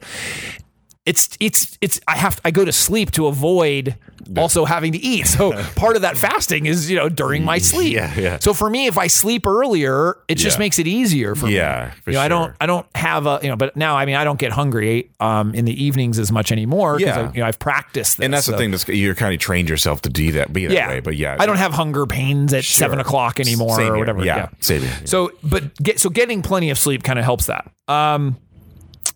It's 1.06 1.28
it's 1.38 1.76
it's. 1.82 2.00
I 2.08 2.16
have 2.16 2.40
I 2.44 2.50
go 2.50 2.64
to 2.64 2.72
sleep 2.72 3.10
to 3.12 3.26
avoid 3.26 3.96
also 4.38 4.64
having 4.64 4.92
to 4.92 4.98
eat. 4.98 5.26
So 5.26 5.52
part 5.76 5.96
of 5.96 6.02
that 6.02 6.16
fasting 6.16 6.64
is 6.64 6.90
you 6.90 6.96
know 6.96 7.10
during 7.10 7.44
my 7.44 7.58
sleep. 7.58 7.92
Yeah, 7.92 8.18
yeah. 8.18 8.38
So 8.38 8.54
for 8.54 8.70
me, 8.70 8.86
if 8.86 8.96
I 8.96 9.08
sleep 9.08 9.46
earlier, 9.46 10.16
it 10.28 10.36
just 10.36 10.58
makes 10.58 10.78
it 10.78 10.86
easier 10.86 11.34
for 11.34 11.44
me. 11.44 11.56
Yeah, 11.56 11.90
for 11.90 12.10
you 12.10 12.16
know, 12.16 12.22
I 12.22 12.28
don't. 12.28 12.54
I 12.58 12.64
don't 12.64 12.86
have 12.96 13.26
a 13.26 13.38
you 13.42 13.50
know, 13.50 13.56
but 13.56 13.76
now 13.76 13.96
I 13.98 14.06
mean 14.06 14.16
I 14.16 14.24
don't 14.24 14.38
get 14.38 14.52
hungry 14.52 15.10
um 15.20 15.54
in 15.54 15.66
the 15.66 15.84
evenings 15.84 16.18
as 16.18 16.32
much 16.32 16.50
anymore 16.50 16.96
because 16.96 17.16
Yeah. 17.16 17.32
you 17.34 17.40
know 17.40 17.46
I've 17.46 17.58
practiced 17.58 18.16
this. 18.16 18.24
And 18.24 18.32
that's 18.32 18.46
so- 18.46 18.52
the 18.52 18.58
thing. 18.58 18.70
That's 18.70 18.88
you're 18.88 19.14
kind 19.14 19.34
of 19.34 19.40
trained 19.40 19.68
yourself 19.68 20.00
to 20.02 20.08
do 20.08 20.32
that, 20.32 20.54
be 20.54 20.66
that 20.66 20.74
yeah, 20.74 20.88
way. 20.88 21.00
But 21.00 21.16
yeah, 21.16 21.36
I 21.38 21.44
don't 21.44 21.58
have 21.58 21.72
hunger 21.74 22.06
pains 22.06 22.54
at 22.54 22.64
seven 22.64 22.98
o'clock 22.98 23.40
anymore 23.40 23.76
Same 23.76 23.88
or 23.88 23.96
here. 23.96 23.98
whatever. 23.98 24.24
Yeah, 24.24 24.48
same 24.60 24.80
here. 24.80 25.02
So, 25.04 25.32
but 25.42 25.74
get 25.82 26.00
so 26.00 26.08
getting 26.08 26.40
plenty 26.40 26.70
of 26.70 26.78
sleep 26.78 27.02
kind 27.02 27.18
of 27.18 27.26
helps 27.26 27.44
that. 27.46 27.70
Um, 27.88 28.38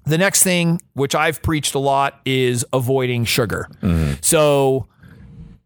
the 0.09 0.19
next 0.19 0.43
thing, 0.43 0.81
which 0.95 1.15
I've 1.15 1.43
preached 1.43 1.75
a 1.75 1.79
lot, 1.79 2.21
is 2.25 2.65
avoiding 2.73 3.25
sugar. 3.25 3.69
Mm-hmm. 3.83 4.15
So, 4.23 4.87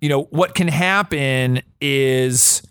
you 0.01 0.09
know, 0.09 0.25
what 0.25 0.55
can 0.55 0.69
happen 0.69 1.63
is, 1.81 2.63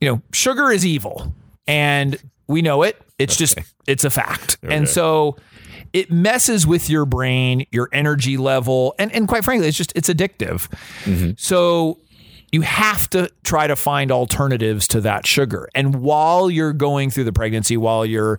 you 0.00 0.08
know, 0.08 0.22
sugar 0.32 0.70
is 0.70 0.84
evil, 0.84 1.34
and 1.66 2.18
we 2.46 2.62
know 2.62 2.82
it. 2.82 3.00
It's 3.18 3.36
just 3.36 3.58
it's 3.86 4.04
a 4.04 4.10
fact, 4.10 4.58
and 4.62 4.88
so 4.88 5.36
it 5.92 6.10
messes 6.10 6.66
with 6.66 6.88
your 6.88 7.04
brain, 7.04 7.66
your 7.70 7.88
energy 7.92 8.36
level, 8.36 8.94
and 8.98 9.12
and 9.12 9.28
quite 9.28 9.44
frankly, 9.44 9.68
it's 9.68 9.76
just 9.76 9.92
it's 9.94 10.08
addictive. 10.08 10.68
So 11.38 11.98
you 12.52 12.62
have 12.62 13.08
to 13.10 13.30
try 13.44 13.66
to 13.66 13.76
find 13.76 14.10
alternatives 14.10 14.88
to 14.88 15.00
that 15.02 15.26
sugar. 15.26 15.68
And 15.74 16.02
while 16.02 16.50
you're 16.50 16.72
going 16.72 17.10
through 17.10 17.24
the 17.24 17.32
pregnancy, 17.32 17.76
while 17.76 18.04
your 18.04 18.38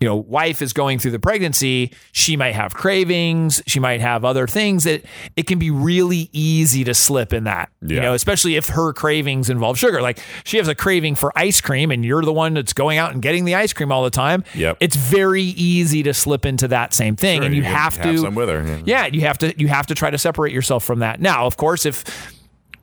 you 0.00 0.06
know 0.06 0.16
wife 0.16 0.60
is 0.60 0.74
going 0.74 0.98
through 0.98 1.12
the 1.12 1.18
pregnancy, 1.18 1.92
she 2.12 2.36
might 2.36 2.54
have 2.54 2.74
cravings, 2.74 3.62
she 3.66 3.80
might 3.80 4.00
have 4.00 4.24
other 4.24 4.46
things 4.46 4.84
that 4.84 5.04
it 5.36 5.46
can 5.46 5.58
be 5.58 5.70
really 5.70 6.28
easy 6.32 6.84
to 6.84 6.92
slip 6.92 7.32
in 7.32 7.44
that. 7.44 7.70
You 7.80 8.00
know, 8.00 8.14
especially 8.14 8.56
if 8.56 8.68
her 8.68 8.92
cravings 8.92 9.48
involve 9.48 9.78
sugar. 9.78 10.02
Like 10.02 10.18
she 10.44 10.58
has 10.58 10.68
a 10.68 10.74
craving 10.74 11.14
for 11.14 11.32
ice 11.36 11.60
cream 11.60 11.90
and 11.90 12.04
you're 12.04 12.22
the 12.22 12.32
one 12.32 12.54
that's 12.54 12.72
going 12.72 12.98
out 12.98 13.12
and 13.12 13.22
getting 13.22 13.44
the 13.44 13.54
ice 13.54 13.72
cream 13.72 13.90
all 13.90 14.04
the 14.04 14.10
time. 14.10 14.44
Yep. 14.54 14.78
It's 14.80 14.96
very 14.96 15.42
easy 15.42 16.02
to 16.02 16.12
slip 16.12 16.44
into 16.44 16.68
that 16.68 16.92
same 16.92 17.16
thing. 17.16 17.44
and 17.44 17.54
you, 17.54 17.62
you 17.62 17.68
have, 17.68 17.96
have 17.96 18.04
to 18.04 18.18
some 18.18 18.34
with 18.34 18.48
her, 18.48 18.66
yeah. 18.66 18.82
yeah, 18.84 19.06
you 19.06 19.22
have 19.22 19.38
to 19.38 19.58
you 19.58 19.68
have 19.68 19.86
to 19.86 19.94
try 19.94 20.10
to 20.10 20.18
separate 20.18 20.52
yourself 20.52 20.84
from 20.84 20.98
that. 20.98 21.20
Now, 21.20 21.46
of 21.46 21.56
course, 21.56 21.86
if 21.86 22.35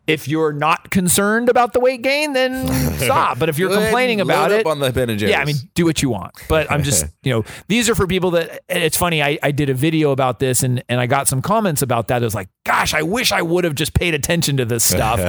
if 0.06 0.28
you're 0.28 0.52
not 0.52 0.90
concerned 0.90 1.48
about 1.48 1.74
the 1.74 1.80
weight 1.80 2.02
gain, 2.02 2.34
then 2.34 2.68
stop. 2.98 3.40
But 3.40 3.50
if 3.50 3.58
you're 3.58 3.74
complaining 3.74 4.20
about 4.20 4.52
it, 4.52 4.66
on 4.66 4.80
the 4.80 4.92
Ben 4.92 5.10
and 5.10 5.22
yeah, 5.22 5.40
I 5.40 5.46
mean, 5.46 5.56
do 5.76 5.86
what 5.86 6.02
you 6.02 6.10
want. 6.10 6.34
But 6.50 6.70
I'm 6.72 6.84
just, 6.84 7.06
you 7.24 7.32
know, 7.32 7.46
these 7.68 7.90
are 7.90 7.96
for 7.96 8.06
people 8.06 8.32
that. 8.32 8.62
It's 8.68 8.98
funny. 8.98 9.24
I, 9.24 9.40
I 9.42 9.52
did 9.52 9.70
a 9.70 9.74
video 9.74 10.12
about 10.12 10.40
this, 10.40 10.64
and 10.64 10.84
and 10.90 11.00
I 11.00 11.06
got 11.06 11.28
some 11.28 11.42
comments 11.42 11.82
about 11.82 12.10
that. 12.10 12.22
It 12.22 12.26
was 12.26 12.36
like, 12.36 12.50
gosh, 12.66 12.94
I 12.94 13.02
wish 13.02 13.32
I 13.32 13.42
would 13.42 13.64
have 13.64 13.76
just 13.76 13.94
paid 13.94 14.14
attention 14.14 14.58
to 14.58 14.66
this 14.66 14.84
stuff, 14.84 15.20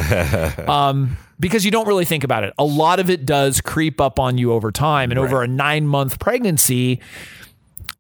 um, 0.69 1.17
because 1.39 1.65
you 1.65 1.71
don't 1.71 1.87
really 1.87 2.05
think 2.05 2.25
about 2.25 2.43
it. 2.43 2.53
A 2.59 2.65
lot 2.65 2.99
of 2.99 3.11
it 3.11 3.25
does 3.25 3.61
creep 3.61 4.01
up 4.01 4.19
on 4.19 4.39
you 4.39 4.53
over 4.53 4.73
time, 4.73 5.11
and 5.11 5.21
over 5.21 5.43
a 5.43 5.49
nine 5.49 5.87
month 5.87 6.19
pregnancy 6.19 7.01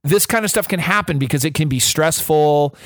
this 0.04 0.26
kind 0.26 0.44
of 0.44 0.50
stuff 0.50 0.68
can 0.68 0.78
happen 0.80 1.18
because 1.18 1.44
it 1.44 1.54
can 1.54 1.68
be 1.68 1.78
stressful. 1.80 2.76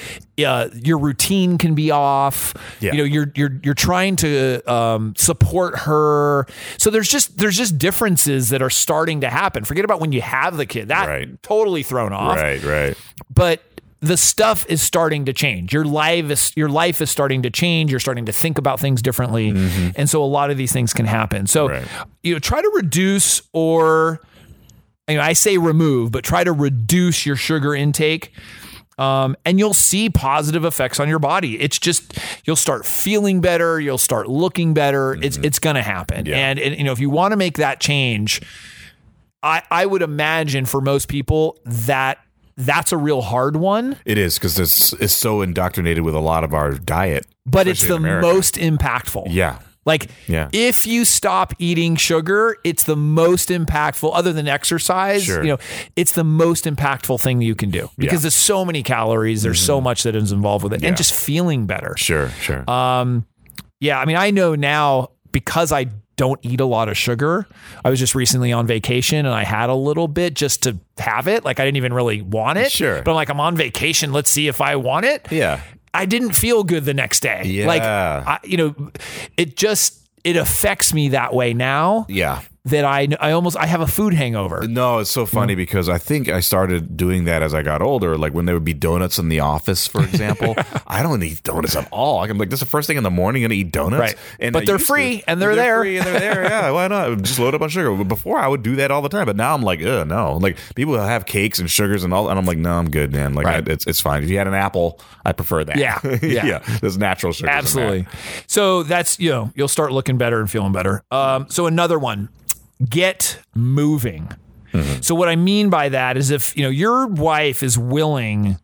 Uh, 0.42 0.68
your 0.72 0.98
routine 0.98 1.58
can 1.58 1.74
be 1.74 1.90
off. 1.90 2.54
Yeah. 2.80 2.92
You 2.92 2.98
know, 2.98 3.04
you're 3.04 3.32
you're 3.34 3.60
you're 3.64 3.74
trying 3.74 4.16
to 4.16 4.62
um, 4.72 5.14
support 5.16 5.80
her. 5.80 6.46
So 6.78 6.90
there's 6.90 7.08
just 7.08 7.36
there's 7.38 7.56
just 7.56 7.76
differences 7.76 8.50
that 8.50 8.62
are 8.62 8.70
starting 8.70 9.20
to 9.22 9.28
happen. 9.28 9.64
Forget 9.64 9.84
about 9.84 10.00
when 10.00 10.12
you 10.12 10.22
have 10.22 10.56
the 10.56 10.64
kid. 10.66 10.88
That 10.88 11.08
Right. 11.08 11.42
totally 11.42 11.82
thrown 11.82 12.12
off. 12.12 12.36
right, 12.36 12.62
right. 12.62 12.96
But 13.34 13.62
the 14.00 14.16
stuff 14.16 14.64
is 14.68 14.80
starting 14.80 15.24
to 15.24 15.32
change. 15.32 15.72
Your 15.72 15.84
life 15.84 16.30
is 16.30 16.52
your 16.54 16.68
life 16.68 17.00
is 17.00 17.10
starting 17.10 17.42
to 17.42 17.50
change. 17.50 17.90
You're 17.90 17.98
starting 17.98 18.26
to 18.26 18.32
think 18.32 18.56
about 18.56 18.78
things 18.78 19.02
differently, 19.02 19.48
and 19.96 20.08
so 20.08 20.22
a 20.22 20.24
lot 20.26 20.52
of 20.52 20.56
these 20.56 20.70
things 20.72 20.92
can 20.92 21.04
happen. 21.06 21.48
So 21.48 21.68
Right. 21.68 21.84
you 22.22 22.32
know, 22.32 22.38
try 22.38 22.62
to 22.62 22.70
reduce 22.76 23.42
or 23.52 24.20
you 25.08 25.16
know, 25.16 25.22
I 25.22 25.32
say 25.32 25.58
remove, 25.58 26.12
but 26.12 26.24
try 26.24 26.44
to 26.44 26.52
reduce 26.52 27.26
your 27.26 27.36
sugar 27.36 27.74
intake. 27.74 28.32
Um, 28.98 29.36
and 29.44 29.60
you'll 29.60 29.74
see 29.74 30.10
positive 30.10 30.64
effects 30.64 30.98
on 30.98 31.08
your 31.08 31.20
body. 31.20 31.60
It's 31.60 31.78
just 31.78 32.18
you'll 32.44 32.56
start 32.56 32.84
feeling 32.84 33.40
better. 33.40 33.80
You'll 33.80 33.96
start 33.96 34.28
looking 34.28 34.74
better. 34.74 35.14
It's 35.22 35.36
it's 35.36 35.60
going 35.60 35.76
to 35.76 35.82
happen. 35.82 36.26
Yeah. 36.26 36.36
And, 36.36 36.58
and 36.58 36.76
you 36.76 36.82
know 36.82 36.90
if 36.92 36.98
you 36.98 37.08
want 37.08 37.30
to 37.30 37.36
make 37.36 37.58
that 37.58 37.78
change, 37.78 38.42
I 39.42 39.62
I 39.70 39.86
would 39.86 40.02
imagine 40.02 40.66
for 40.66 40.80
most 40.80 41.08
people 41.08 41.58
that 41.64 42.18
that's 42.56 42.90
a 42.90 42.96
real 42.96 43.20
hard 43.20 43.56
one, 43.56 43.96
It 44.04 44.18
is 44.18 44.34
because 44.34 44.58
it's 44.58 44.92
it's 44.94 45.12
so 45.12 45.42
indoctrinated 45.42 46.02
with 46.02 46.16
a 46.16 46.20
lot 46.20 46.42
of 46.42 46.52
our 46.52 46.72
diet, 46.72 47.24
but 47.46 47.68
it's 47.68 47.86
the 47.86 48.00
most 48.00 48.56
impactful. 48.56 49.28
Yeah, 49.30 49.60
Like, 49.88 50.10
Yeah. 50.28 50.48
if 50.52 50.86
you 50.86 51.04
stop 51.04 51.54
eating 51.58 51.96
sugar, 51.96 52.56
it's 52.62 52.82
the 52.84 52.94
most 52.96 53.48
impactful, 53.48 54.10
other 54.14 54.32
than 54.32 54.46
exercise, 54.46 55.24
Sure. 55.24 55.42
you 55.42 55.48
know, 55.52 55.58
it's 55.96 56.12
the 56.12 56.24
most 56.24 56.66
impactful 56.66 57.20
thing 57.20 57.40
you 57.40 57.54
can 57.54 57.70
do 57.70 57.90
because 57.96 57.98
Yeah. 57.98 58.10
Mm-hmm. 58.18 58.22
there's 58.22 58.34
so 58.36 58.64
many 58.64 58.82
calories, 58.82 59.42
there's 59.42 59.60
so 59.60 59.80
much 59.80 60.02
that 60.04 60.14
is 60.14 60.30
involved 60.30 60.62
with 60.62 60.74
it, 60.74 60.82
Yeah. 60.82 60.88
and 60.88 60.96
just 60.96 61.12
feeling 61.14 61.66
better. 61.66 61.94
sure, 61.96 62.28
sure. 62.40 62.68
Um, 62.70 63.24
yeah, 63.80 63.98
I 63.98 64.04
mean, 64.04 64.16
I 64.16 64.30
know 64.30 64.54
now 64.54 65.08
because 65.32 65.72
I 65.72 65.86
don't 66.16 66.40
eat 66.42 66.60
a 66.60 66.64
lot 66.66 66.88
of 66.88 66.96
sugar. 66.98 67.46
I 67.84 67.90
was 67.90 67.98
just 68.00 68.14
recently 68.16 68.52
on 68.52 68.66
vacation 68.66 69.24
and 69.24 69.32
I 69.34 69.44
had 69.44 69.70
a 69.70 69.74
little 69.74 70.08
bit 70.08 70.34
just 70.34 70.64
to 70.64 70.76
have 70.98 71.28
it. 71.28 71.44
Like 71.44 71.60
I 71.60 71.64
didn't 71.64 71.76
even 71.76 71.92
really 71.92 72.22
want 72.22 72.58
it. 72.58 72.72
Sure. 72.72 73.02
But 73.02 73.12
I'm 73.12 73.14
like, 73.14 73.28
I'm 73.30 73.38
on 73.40 73.56
vacation. 73.56 74.12
Let's 74.12 74.28
see 74.28 74.48
if 74.48 74.60
I 74.60 74.74
want 74.76 75.06
it. 75.06 75.28
yeah, 75.30 75.60
I 75.94 76.06
didn't 76.06 76.32
feel 76.32 76.64
good 76.64 76.84
the 76.84 76.94
next 76.94 77.20
day. 77.20 77.42
Yeah. 77.44 77.66
Like, 77.66 77.82
I, 77.82 78.38
you 78.44 78.56
know, 78.56 78.90
it 79.36 79.56
just, 79.56 80.08
it 80.24 80.36
affects 80.36 80.92
me 80.92 81.10
that 81.10 81.32
way 81.32 81.54
now 81.54 82.04
yeah, 82.08 82.42
that 82.68 82.84
I 82.84 83.08
I 83.20 83.32
almost 83.32 83.56
I 83.56 83.66
have 83.66 83.80
a 83.80 83.86
food 83.86 84.14
hangover. 84.14 84.66
No, 84.66 84.98
it's 84.98 85.10
so 85.10 85.26
funny 85.26 85.54
because 85.54 85.88
I 85.88 85.98
think 85.98 86.28
I 86.28 86.40
started 86.40 86.96
doing 86.96 87.24
that 87.24 87.42
as 87.42 87.54
I 87.54 87.62
got 87.62 87.82
older. 87.82 88.16
Like 88.16 88.34
when 88.34 88.46
there 88.46 88.54
would 88.54 88.64
be 88.64 88.74
donuts 88.74 89.18
in 89.18 89.28
the 89.28 89.40
office, 89.40 89.86
for 89.86 90.02
example. 90.04 90.54
I 90.86 91.02
don't 91.02 91.22
eat 91.22 91.42
donuts 91.42 91.76
at 91.76 91.88
all. 91.92 92.22
I'm 92.22 92.38
like, 92.38 92.50
this 92.50 92.58
is 92.58 92.66
the 92.66 92.70
first 92.70 92.86
thing 92.86 92.96
in 92.96 93.02
the 93.02 93.10
morning. 93.10 93.42
Gonna 93.42 93.54
eat 93.54 93.72
donuts, 93.72 94.00
Right. 94.00 94.14
And 94.40 94.52
But 94.52 94.62
I 94.62 94.66
they're 94.66 94.74
used 94.76 94.86
to. 94.86 94.92
free 94.92 95.22
and 95.26 95.40
they're 95.40 95.54
there. 95.54 95.80
free 95.80 95.98
and 95.98 96.06
they're 96.06 96.20
there. 96.20 96.42
Yeah, 96.48 96.70
why 96.70 96.88
not? 96.88 97.22
Just 97.22 97.38
load 97.38 97.54
up 97.54 97.60
on 97.62 97.68
sugar. 97.68 97.94
But 97.94 98.04
Before 98.08 98.38
I 98.38 98.48
would 98.48 98.62
do 98.62 98.76
that 98.76 98.90
all 98.90 99.02
the 99.02 99.08
time, 99.08 99.26
but 99.26 99.36
now 99.36 99.54
I'm 99.54 99.62
like, 99.62 99.80
no. 99.80 100.38
Like 100.40 100.56
people 100.74 100.98
have 100.98 101.26
cakes 101.26 101.58
and 101.58 101.70
sugars 101.70 102.04
and 102.04 102.12
all, 102.14 102.28
and 102.30 102.38
I'm 102.38 102.44
like, 102.46 102.58
no, 102.58 102.72
I'm 102.74 102.90
good, 102.90 103.12
man. 103.12 103.34
Like 103.34 103.46
Right. 103.46 103.68
I, 103.68 103.72
it's 103.72 103.86
it's 103.86 104.00
fine. 104.00 104.22
If 104.22 104.30
you 104.30 104.38
had 104.38 104.46
an 104.46 104.54
apple, 104.54 105.00
I 105.24 105.32
prefer 105.32 105.64
that. 105.64 105.76
Yeah, 105.76 105.98
yeah. 106.22 106.46
yeah. 106.46 106.58
There's 106.80 106.96
natural 106.98 107.32
sugar. 107.32 107.48
in 107.48 107.52
that. 107.54 107.58
Absolutely. 107.58 108.06
So 108.46 108.82
that's 108.82 109.18
you 109.20 109.30
know 109.30 109.50
you'll 109.54 109.68
start 109.68 109.92
looking 109.92 110.18
better 110.18 110.40
and 110.40 110.50
feeling 110.50 110.72
better. 110.72 111.02
Um, 111.10 111.46
so 111.50 111.66
another 111.66 111.98
one, 111.98 112.28
get 112.86 113.40
moving. 113.54 114.30
Mm-hmm. 114.72 115.00
So 115.00 115.14
what 115.14 115.28
I 115.28 115.36
mean 115.36 115.70
by 115.70 115.88
that 115.88 116.16
is 116.16 116.30
if 116.30 116.56
you 116.56 116.62
know 116.62 116.68
your 116.68 117.06
wife 117.06 117.62
is 117.62 117.78
willing 117.78 118.58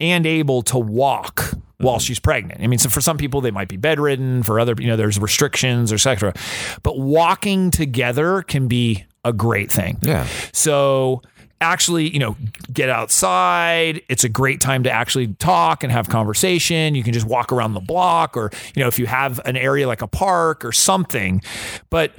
and 0.00 0.26
able 0.26 0.62
to 0.62 0.78
walk 0.78 1.54
while 1.78 1.96
mm-hmm. 1.96 2.00
she's 2.00 2.18
pregnant. 2.18 2.60
I 2.60 2.66
mean, 2.66 2.78
so 2.78 2.88
for 2.88 3.00
some 3.00 3.16
people 3.16 3.40
they 3.40 3.50
might 3.50 3.68
be 3.68 3.76
bedridden. 3.76 4.42
For 4.42 4.58
other, 4.58 4.74
you 4.78 4.86
know, 4.86 4.96
there's 4.96 5.18
restrictions, 5.18 5.92
or 5.92 5.96
etc. 5.96 6.34
But 6.82 6.98
walking 6.98 7.70
together 7.70 8.42
can 8.42 8.68
be 8.68 9.04
a 9.24 9.32
great 9.32 9.70
thing. 9.70 9.98
Yeah. 10.02 10.26
So 10.52 11.22
actually, 11.60 12.10
you 12.10 12.18
know, 12.18 12.36
get 12.72 12.88
outside. 12.88 14.02
It's 14.08 14.24
a 14.24 14.28
great 14.28 14.60
time 14.60 14.82
to 14.84 14.90
actually 14.90 15.28
talk 15.34 15.82
and 15.82 15.92
have 15.92 16.08
conversation. 16.08 16.94
You 16.94 17.02
can 17.02 17.12
just 17.12 17.26
walk 17.26 17.52
around 17.52 17.74
the 17.74 17.80
block 17.80 18.36
or, 18.36 18.50
you 18.74 18.82
know, 18.82 18.88
if 18.88 18.98
you 18.98 19.06
have 19.06 19.40
an 19.44 19.56
area 19.56 19.86
like 19.86 20.02
a 20.02 20.06
park 20.06 20.64
or 20.64 20.72
something. 20.72 21.42
But, 21.90 22.12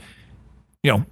you 0.84 0.91
know, 0.91 1.06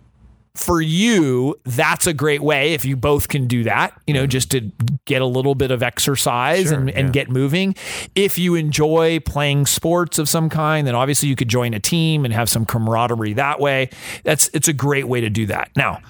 for 0.56 0.82
you, 0.82 1.60
that's 1.66 2.08
a 2.08 2.14
great 2.14 2.42
way 2.42 2.74
if 2.74 2.86
you 2.86 2.96
both 2.96 3.28
can 3.28 3.48
do 3.48 3.64
that, 3.64 4.00
you 4.08 4.14
know, 4.14 4.22
mm-hmm. 4.22 4.30
just 4.30 4.52
to 4.52 4.72
get 5.06 5.22
a 5.22 5.26
little 5.26 5.54
bit 5.54 5.70
of 5.70 5.84
exercise 5.84 6.72
and, 6.72 6.90
and 6.90 7.14
get 7.14 7.30
moving. 7.30 7.76
If 8.16 8.38
you 8.38 8.56
enjoy 8.56 9.20
playing 9.20 9.66
sports 9.66 10.18
of 10.18 10.30
some 10.30 10.50
kind, 10.50 10.88
then 10.88 10.96
obviously 10.96 11.30
you 11.30 11.36
could 11.36 11.50
join 11.50 11.74
a 11.74 11.80
team 11.80 12.26
and 12.26 12.34
have 12.34 12.50
some 12.50 12.66
camaraderie 12.66 13.34
that 13.34 13.60
way. 13.60 13.90
That's 14.24 14.50
it's 14.54 14.68
a 14.68 14.74
great 14.74 15.08
way 15.08 15.22
to 15.22 15.30
do 15.30 15.46
that. 15.48 15.72
Now, 15.76 16.02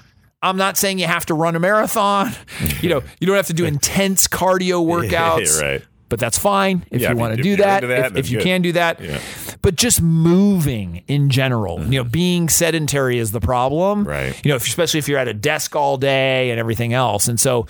I'm 0.42 0.56
not 0.56 0.76
saying 0.76 0.98
you 0.98 1.06
have 1.06 1.26
to 1.26 1.34
run 1.34 1.56
a 1.56 1.60
marathon. 1.60 2.32
you 2.80 2.88
know, 2.88 3.02
you 3.20 3.26
don't 3.26 3.36
have 3.36 3.48
to 3.48 3.54
do 3.54 3.64
intense 3.64 4.28
cardio 4.28 4.84
workouts. 4.86 5.60
right. 5.62 5.82
But 6.08 6.20
that's 6.20 6.38
fine 6.38 6.86
if 6.90 7.02
Yeah, 7.02 7.10
you 7.10 7.16
want 7.16 7.36
to 7.36 7.42
do 7.42 7.56
that. 7.56 7.80
that, 7.80 8.12
if 8.12 8.16
if 8.16 8.30
you 8.30 8.38
good. 8.38 8.44
can 8.44 8.62
do 8.62 8.72
that. 8.72 9.00
Yeah. 9.00 9.20
But 9.62 9.74
just 9.74 10.00
moving 10.00 11.02
in 11.08 11.30
general, 11.30 11.80
you 11.80 11.98
know, 11.98 12.04
mm-hmm. 12.04 12.10
being 12.10 12.48
sedentary 12.48 13.18
is 13.18 13.32
the 13.32 13.40
problem. 13.40 14.06
Right. 14.06 14.40
You 14.44 14.50
know, 14.50 14.56
if, 14.56 14.66
especially 14.66 14.98
if 14.98 15.08
you're 15.08 15.18
at 15.18 15.28
a 15.28 15.34
desk 15.34 15.74
all 15.74 15.96
day 15.96 16.50
and 16.50 16.60
everything 16.60 16.92
else. 16.92 17.26
And 17.26 17.40
so, 17.40 17.66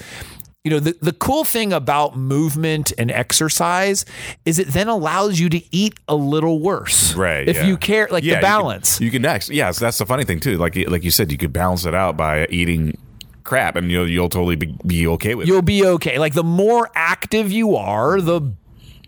you 0.65 0.71
know, 0.71 0.81
the, 0.81 0.97
the 1.01 1.13
cool 1.13 1.45
thing 1.45 1.73
about 1.73 2.17
movement 2.17 2.93
and 2.99 3.11
exercise 3.11 4.05
is 4.45 4.59
it 4.59 4.69
then 4.69 4.89
allows 4.89 5.39
you 5.39 5.49
to 5.49 5.63
eat 5.75 5.95
a 6.09 6.17
little 6.17 6.59
worse. 6.61 7.15
Right. 7.15 7.49
If 7.49 7.57
yeah. 7.57 7.67
you 7.67 7.77
care, 7.77 8.09
like 8.11 8.23
the 8.23 8.31
you 8.31 8.35
can- 8.35 8.43
balance. 8.43 9.01
You 9.01 9.11
can, 9.11 9.25
actually, 9.25 9.57
yeah, 9.57 9.71
so 9.71 9.85
that's 9.85 9.99
the 9.99 10.07
funny 10.07 10.25
thing 10.25 10.41
too. 10.41 10.59
Like 10.59 10.77
like 10.89 11.05
you 11.05 11.11
said, 11.11 11.31
you 11.33 11.39
could 11.39 11.53
balance 11.53 11.87
it 11.87 11.95
out 11.95 12.17
by 12.17 12.47
eating 12.51 12.99
crap, 13.47 13.77
and 13.77 13.91
you'll 13.91 14.09
you'll 14.09 14.29
totally 14.29 14.57
be, 14.57 14.77
be 14.87 15.07
okay 15.07 15.35
with 15.35 15.47
it. 15.47 15.51
You'll 15.51 15.63
be 15.63 15.85
okay. 15.87 16.19
Like 16.19 16.35
the 16.35 16.45
more 16.45 16.91
active 16.95 17.51
you 17.51 17.77
are, 17.77 18.21
the 18.21 18.53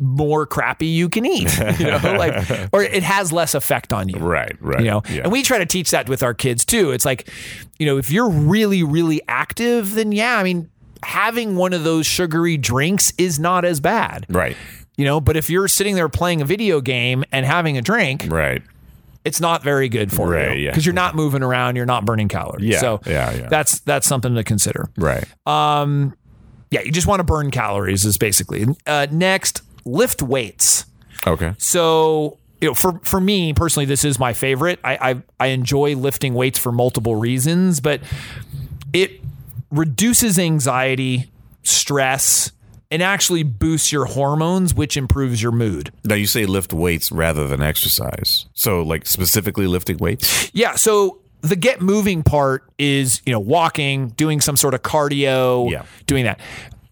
more 0.00 0.46
crappy 0.46 0.86
you 0.86 1.08
can 1.08 1.26
eat. 1.26 1.50
You 1.80 1.86
know, 1.86 1.98
like 2.16 2.48
or 2.72 2.82
it 2.84 3.02
has 3.02 3.32
less 3.32 3.54
effect 3.54 3.92
on 3.92 4.08
you. 4.08 4.18
Right. 4.18 4.56
Right. 4.60 4.80
you 4.80 4.86
know 4.90 5.02
Yeah. 5.10 5.22
and 5.24 5.32
we 5.32 5.42
try 5.42 5.58
to 5.58 5.66
teach 5.66 5.90
that 5.90 6.08
with 6.08 6.22
our 6.22 6.34
kids 6.34 6.64
too 6.64 6.92
it's 6.92 7.04
like 7.04 7.28
you 7.80 7.86
know 7.86 7.98
if 7.98 8.10
you're 8.10 8.28
really 8.30 8.82
really 8.84 9.20
active 9.28 9.94
then 9.94 10.12
yeah 10.12 10.36
i 10.38 10.42
mean 10.44 10.70
having 11.02 11.56
one 11.56 11.72
of 11.72 11.82
those 11.84 12.06
sugary 12.06 12.56
drinks 12.56 13.12
is 13.18 13.38
not 13.40 13.64
as 13.64 13.80
bad 13.80 14.24
right. 14.28 14.56
you 14.96 15.04
know 15.04 15.20
but 15.20 15.36
if 15.36 15.50
you're 15.50 15.68
sitting 15.68 15.94
there 15.96 16.08
playing 16.08 16.40
a 16.40 16.44
video 16.44 16.80
game 16.80 17.24
and 17.32 17.44
having 17.46 17.76
a 17.76 17.82
drink 17.82 18.26
Right. 18.28 18.62
It's 19.28 19.40
not 19.40 19.62
very 19.62 19.88
good 19.88 20.10
for 20.10 20.30
Right, 20.30 20.56
you 20.56 20.64
yeah. 20.64 20.70
because 20.70 20.84
you're 20.86 20.94
not 21.04 21.14
moving 21.14 21.42
around 21.42 21.76
you're 21.76 21.86
not 21.94 22.04
burning 22.04 22.28
calories 22.28 22.64
Yeah, 22.66 22.80
so 22.80 23.00
yeah, 23.06 23.30
yeah. 23.32 23.48
that's 23.48 23.80
that's 23.80 24.06
something 24.06 24.34
to 24.34 24.42
consider 24.42 24.88
Right. 24.96 25.24
Um, 25.46 26.14
yeah 26.70 26.80
you 26.82 26.92
just 26.92 27.06
want 27.06 27.20
to 27.20 27.24
burn 27.24 27.50
calories 27.50 28.04
is 28.04 28.18
basically 28.18 28.66
uh, 28.86 29.06
next 29.10 29.62
lift 29.84 30.22
weights 30.22 30.84
okay. 31.26 31.52
So, 31.58 32.38
you 32.60 32.68
know, 32.68 32.74
for 32.74 33.00
for 33.04 33.20
me 33.20 33.52
personally, 33.52 33.86
this 33.86 34.04
is 34.04 34.18
my 34.18 34.32
favorite. 34.32 34.78
I 34.84 34.94
I, 35.10 35.22
I 35.38 35.46
enjoy 35.48 35.94
lifting 35.96 36.34
weights 36.34 36.58
for 36.58 36.72
multiple 36.72 37.14
reasons, 37.16 37.80
but 37.80 38.00
it 38.92 39.20
reduces 39.70 40.38
anxiety, 40.38 41.30
stress, 41.62 42.52
and 42.90 43.02
actually 43.02 43.42
boosts 43.42 43.92
your 43.92 44.06
hormones, 44.06 44.74
which 44.74 44.96
improves 44.96 45.42
your 45.42 45.52
mood. 45.52 45.92
Now 46.04 46.14
you 46.14 46.26
say 46.26 46.46
lift 46.46 46.72
weights 46.72 47.12
rather 47.12 47.46
than 47.46 47.60
exercise. 47.62 48.46
So 48.54 48.82
like 48.82 49.06
specifically 49.06 49.66
lifting 49.66 49.98
weights. 49.98 50.50
Yeah. 50.54 50.74
So 50.76 51.18
the 51.42 51.56
get 51.56 51.80
moving 51.82 52.22
part 52.22 52.64
is, 52.78 53.20
you 53.26 53.32
know, 53.32 53.40
walking, 53.40 54.08
doing 54.08 54.40
some 54.40 54.56
sort 54.56 54.74
of 54.74 54.82
cardio, 54.82 55.70
Yeah. 55.70 55.84
doing 56.06 56.24
that. 56.24 56.40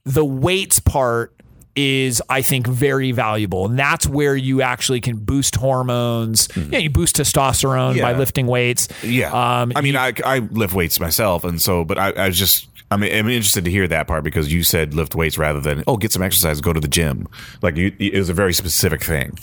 The 0.05 0.25
weights 0.25 0.79
part 0.79 1.33
is, 1.75 2.23
I 2.31 2.41
think, 2.43 2.67
very 2.67 3.13
valuable. 3.13 3.67
And 3.67 3.79
that's 3.79 4.07
where 4.07 4.35
you 4.37 4.63
actually 4.63 5.01
can 5.01 5.17
boost 5.17 5.57
hormones. 5.57 6.49
Yeah, 6.57 6.79
you 6.79 6.89
boost 6.91 7.17
testosterone 7.17 8.01
by 8.01 8.11
Mm-hmm. 8.13 8.19
Lifting 8.19 8.47
weights. 8.47 8.89
Yeah. 9.03 9.31
Um, 9.33 9.73
I 9.77 9.81
mean, 9.83 9.95
I, 9.97 10.13
I 10.25 10.39
lift 10.39 10.75
weights 10.75 11.01
myself, 11.01 11.45
and 11.45 11.61
so, 11.61 11.85
but 11.85 11.99
I, 11.99 12.13
I 12.13 12.27
was 12.29 12.39
just, 12.39 12.69
I 12.91 12.97
mean, 12.97 13.13
I'm 13.13 13.29
interested 13.29 13.65
to 13.65 13.71
hear 13.71 13.89
that 13.89 14.07
part 14.07 14.23
because 14.23 14.53
you 14.53 14.63
said 14.63 14.95
lift 14.95 15.15
weights 15.15 15.39
rather 15.39 15.61
than 15.61 15.83
oh, 15.87 15.97
get 15.97 16.13
some 16.13 16.23
exercise, 16.23 16.61
go 16.61 16.73
to 16.73 16.81
the 16.81 16.89
gym. 16.89 17.27
Like 17.63 17.77
you, 17.77 17.93
it 17.99 18.15
was 18.17 18.29
a 18.29 18.35
very 18.35 18.53
specific 18.53 19.03
thing. 19.03 19.37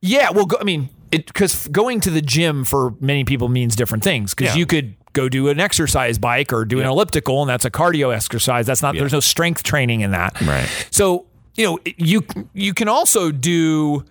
Yeah, 0.00 0.30
well, 0.30 0.46
go, 0.46 0.56
I 0.60 0.64
mean, 0.64 0.88
because 1.10 1.66
going 1.68 2.00
to 2.02 2.10
the 2.10 2.22
gym 2.22 2.64
for 2.64 2.94
many 3.00 3.24
people 3.24 3.48
means 3.48 3.74
different 3.74 4.04
things. 4.04 4.34
Because 4.34 4.54
Yeah. 4.54 4.58
you 4.60 4.66
could 4.66 4.94
go 5.14 5.28
do 5.28 5.48
an 5.48 5.58
exercise 5.58 6.18
bike 6.18 6.52
or 6.52 6.64
do 6.64 6.78
an 6.78 6.86
elliptical, 6.86 7.40
and 7.42 7.48
that's 7.48 7.64
a 7.64 7.70
cardio 7.70 8.14
exercise. 8.14 8.66
That's 8.66 8.82
not. 8.82 8.94
There's 8.94 9.12
no 9.12 9.20
strength 9.20 9.62
training 9.62 10.02
in 10.02 10.12
that. 10.12 10.40
Right. 10.42 10.68
So 10.90 11.26
you 11.56 11.64
know, 11.64 11.78
you 11.96 12.24
you 12.54 12.72
can 12.74 12.88
also 12.88 13.32
do. 13.32 14.04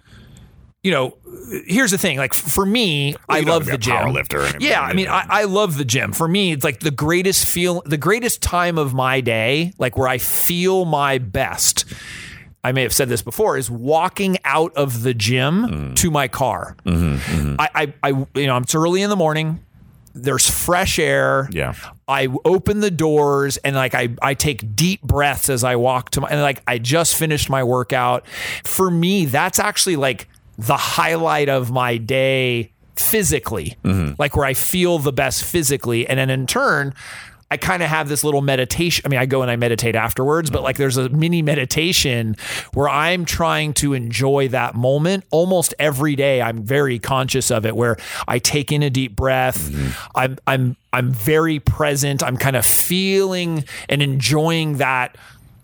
You 0.85 0.91
know, 0.91 1.17
here's 1.65 1.89
the 1.89 1.97
thing. 1.97 2.19
Like 2.19 2.35
for 2.35 2.63
me, 2.63 3.15
I 3.27 3.39
you 3.39 3.45
love 3.47 3.65
the 3.65 3.75
gym. 3.75 4.13
lifter 4.13 4.47
yeah, 4.59 4.81
I 4.81 4.93
mean. 4.93 5.07
I, 5.07 5.25
I 5.27 5.43
love 5.45 5.77
the 5.77 5.83
gym. 5.83 6.11
For 6.13 6.27
me, 6.27 6.51
it's 6.51 6.63
like 6.63 6.79
the 6.81 6.91
greatest 6.91 7.47
feel, 7.47 7.81
the 7.87 7.97
greatest 7.97 8.43
time 8.43 8.77
of 8.77 8.93
my 8.93 9.19
day, 9.19 9.73
like 9.79 9.97
where 9.97 10.07
I 10.07 10.19
feel 10.19 10.85
my 10.85 11.17
best. 11.17 11.85
I 12.63 12.71
may 12.71 12.83
have 12.83 12.93
said 12.93 13.09
this 13.09 13.23
before, 13.23 13.57
is 13.57 13.69
walking 13.71 14.37
out 14.45 14.75
of 14.75 15.01
the 15.01 15.15
gym 15.15 15.65
Mm. 15.65 15.95
to 15.95 16.11
my 16.11 16.27
car. 16.27 16.75
Mm-hmm, 16.85 17.55
I, 17.57 17.69
I, 17.73 17.93
I, 18.03 18.09
you 18.39 18.45
know, 18.45 18.57
it's 18.57 18.75
early 18.75 19.01
in 19.01 19.09
the 19.09 19.15
morning. 19.15 19.65
There's 20.13 20.47
fresh 20.47 20.99
air. 20.99 21.49
Yeah. 21.51 21.73
I 22.07 22.27
open 22.45 22.79
the 22.81 22.91
doors 22.91 23.57
and 23.57 23.75
like 23.75 23.95
I, 23.95 24.09
I 24.21 24.35
take 24.35 24.75
deep 24.75 25.01
breaths 25.01 25.49
as 25.49 25.63
I 25.63 25.77
walk 25.77 26.11
to 26.11 26.21
my 26.21 26.27
and 26.29 26.41
like 26.41 26.61
I 26.67 26.77
just 26.77 27.15
finished 27.15 27.49
my 27.49 27.63
workout. 27.63 28.27
For 28.63 28.91
me, 28.91 29.25
that's 29.25 29.57
actually 29.59 29.95
like 29.95 30.27
the 30.57 30.77
highlight 30.77 31.49
of 31.49 31.71
my 31.71 31.97
day 31.97 32.71
physically, 32.95 33.75
mm-hmm. 33.83 34.13
like 34.17 34.35
where 34.35 34.45
I 34.45 34.53
feel 34.53 34.99
the 34.99 35.13
best 35.13 35.43
physically. 35.43 36.07
And 36.07 36.19
then 36.19 36.29
in 36.29 36.47
turn, 36.47 36.93
I 37.51 37.57
kind 37.57 37.83
of 37.83 37.89
have 37.89 38.09
this 38.09 38.23
little 38.23 38.41
meditation. 38.41 39.03
I 39.05 39.09
mean, 39.09 39.19
I 39.19 39.27
go 39.27 39.43
and 39.43 39.51
I 39.51 39.55
meditate 39.55 39.95
afterwards, 39.95 40.49
but 40.49 40.63
like 40.63 40.77
there's 40.77 40.97
a 40.97 41.09
mini 41.09 41.43
meditation 41.43 42.35
where 42.73 42.89
I'm 42.89 43.23
trying 43.23 43.73
to 43.75 43.93
enjoy 43.93 44.47
that 44.49 44.73
moment 44.73 45.25
almost 45.29 45.73
every 45.77 46.15
day. 46.15 46.41
I'm 46.41 46.63
very 46.63 46.97
conscious 46.97 47.51
of 47.51 47.65
it 47.65 47.75
where 47.75 47.97
I 48.27 48.39
take 48.39 48.71
in 48.71 48.81
a 48.81 48.89
deep 48.89 49.15
breath. 49.15 49.69
Mm-hmm. 49.69 50.09
I'm 50.15 50.37
I'm 50.47 50.77
I'm 50.91 51.11
very 51.11 51.59
present. 51.59 52.23
I'm 52.23 52.35
kind 52.35 52.55
of 52.55 52.65
feeling 52.65 53.63
and 53.89 54.01
enjoying 54.01 54.77
that 54.77 55.15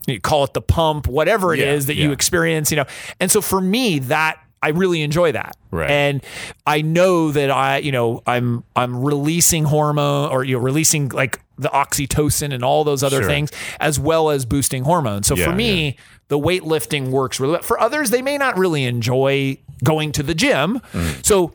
you 0.05 0.21
call 0.21 0.43
it 0.43 0.53
the 0.53 0.61
pump, 0.61 1.07
whatever 1.07 1.53
it 1.53 1.59
is 1.59 1.85
Yeah, 1.85 1.87
that 1.87 1.95
you 1.95 2.11
experience, 2.11 2.71
you 2.71 2.77
know. 2.77 2.85
And 3.19 3.31
so 3.31 3.41
for 3.41 3.59
me, 3.59 3.99
that 3.99 4.39
I 4.63 4.69
really 4.69 5.01
enjoy 5.01 5.31
that. 5.31 5.55
Right. 5.71 5.89
And 5.89 6.23
I 6.67 6.81
know 6.81 7.31
that 7.31 7.49
I, 7.49 7.77
you 7.77 7.91
know, 7.91 8.21
I'm 8.27 8.63
I'm 8.75 9.03
releasing 9.03 9.63
hormone 9.65 10.29
or 10.31 10.43
you 10.43 10.55
know, 10.57 10.61
releasing 10.61 11.09
like 11.09 11.39
the 11.57 11.69
oxytocin 11.69 12.53
and 12.53 12.63
all 12.63 12.83
those 12.83 13.03
other 13.03 13.21
Sure. 13.21 13.29
things, 13.29 13.51
as 13.79 13.99
well 13.99 14.29
as 14.29 14.45
boosting 14.45 14.83
hormones. 14.83 15.27
So 15.27 15.35
for 15.35 15.41
Yeah, 15.49 15.55
me, 15.55 15.97
the 16.27 16.39
weightlifting 16.39 17.09
works 17.09 17.39
really 17.39 17.53
well. 17.53 17.61
For 17.61 17.79
others, 17.79 18.09
they 18.09 18.21
may 18.21 18.37
not 18.37 18.57
really 18.57 18.85
enjoy 18.85 19.57
going 19.83 20.11
to 20.13 20.23
the 20.23 20.33
gym. 20.33 20.81
Mm. 20.93 21.25
So 21.25 21.53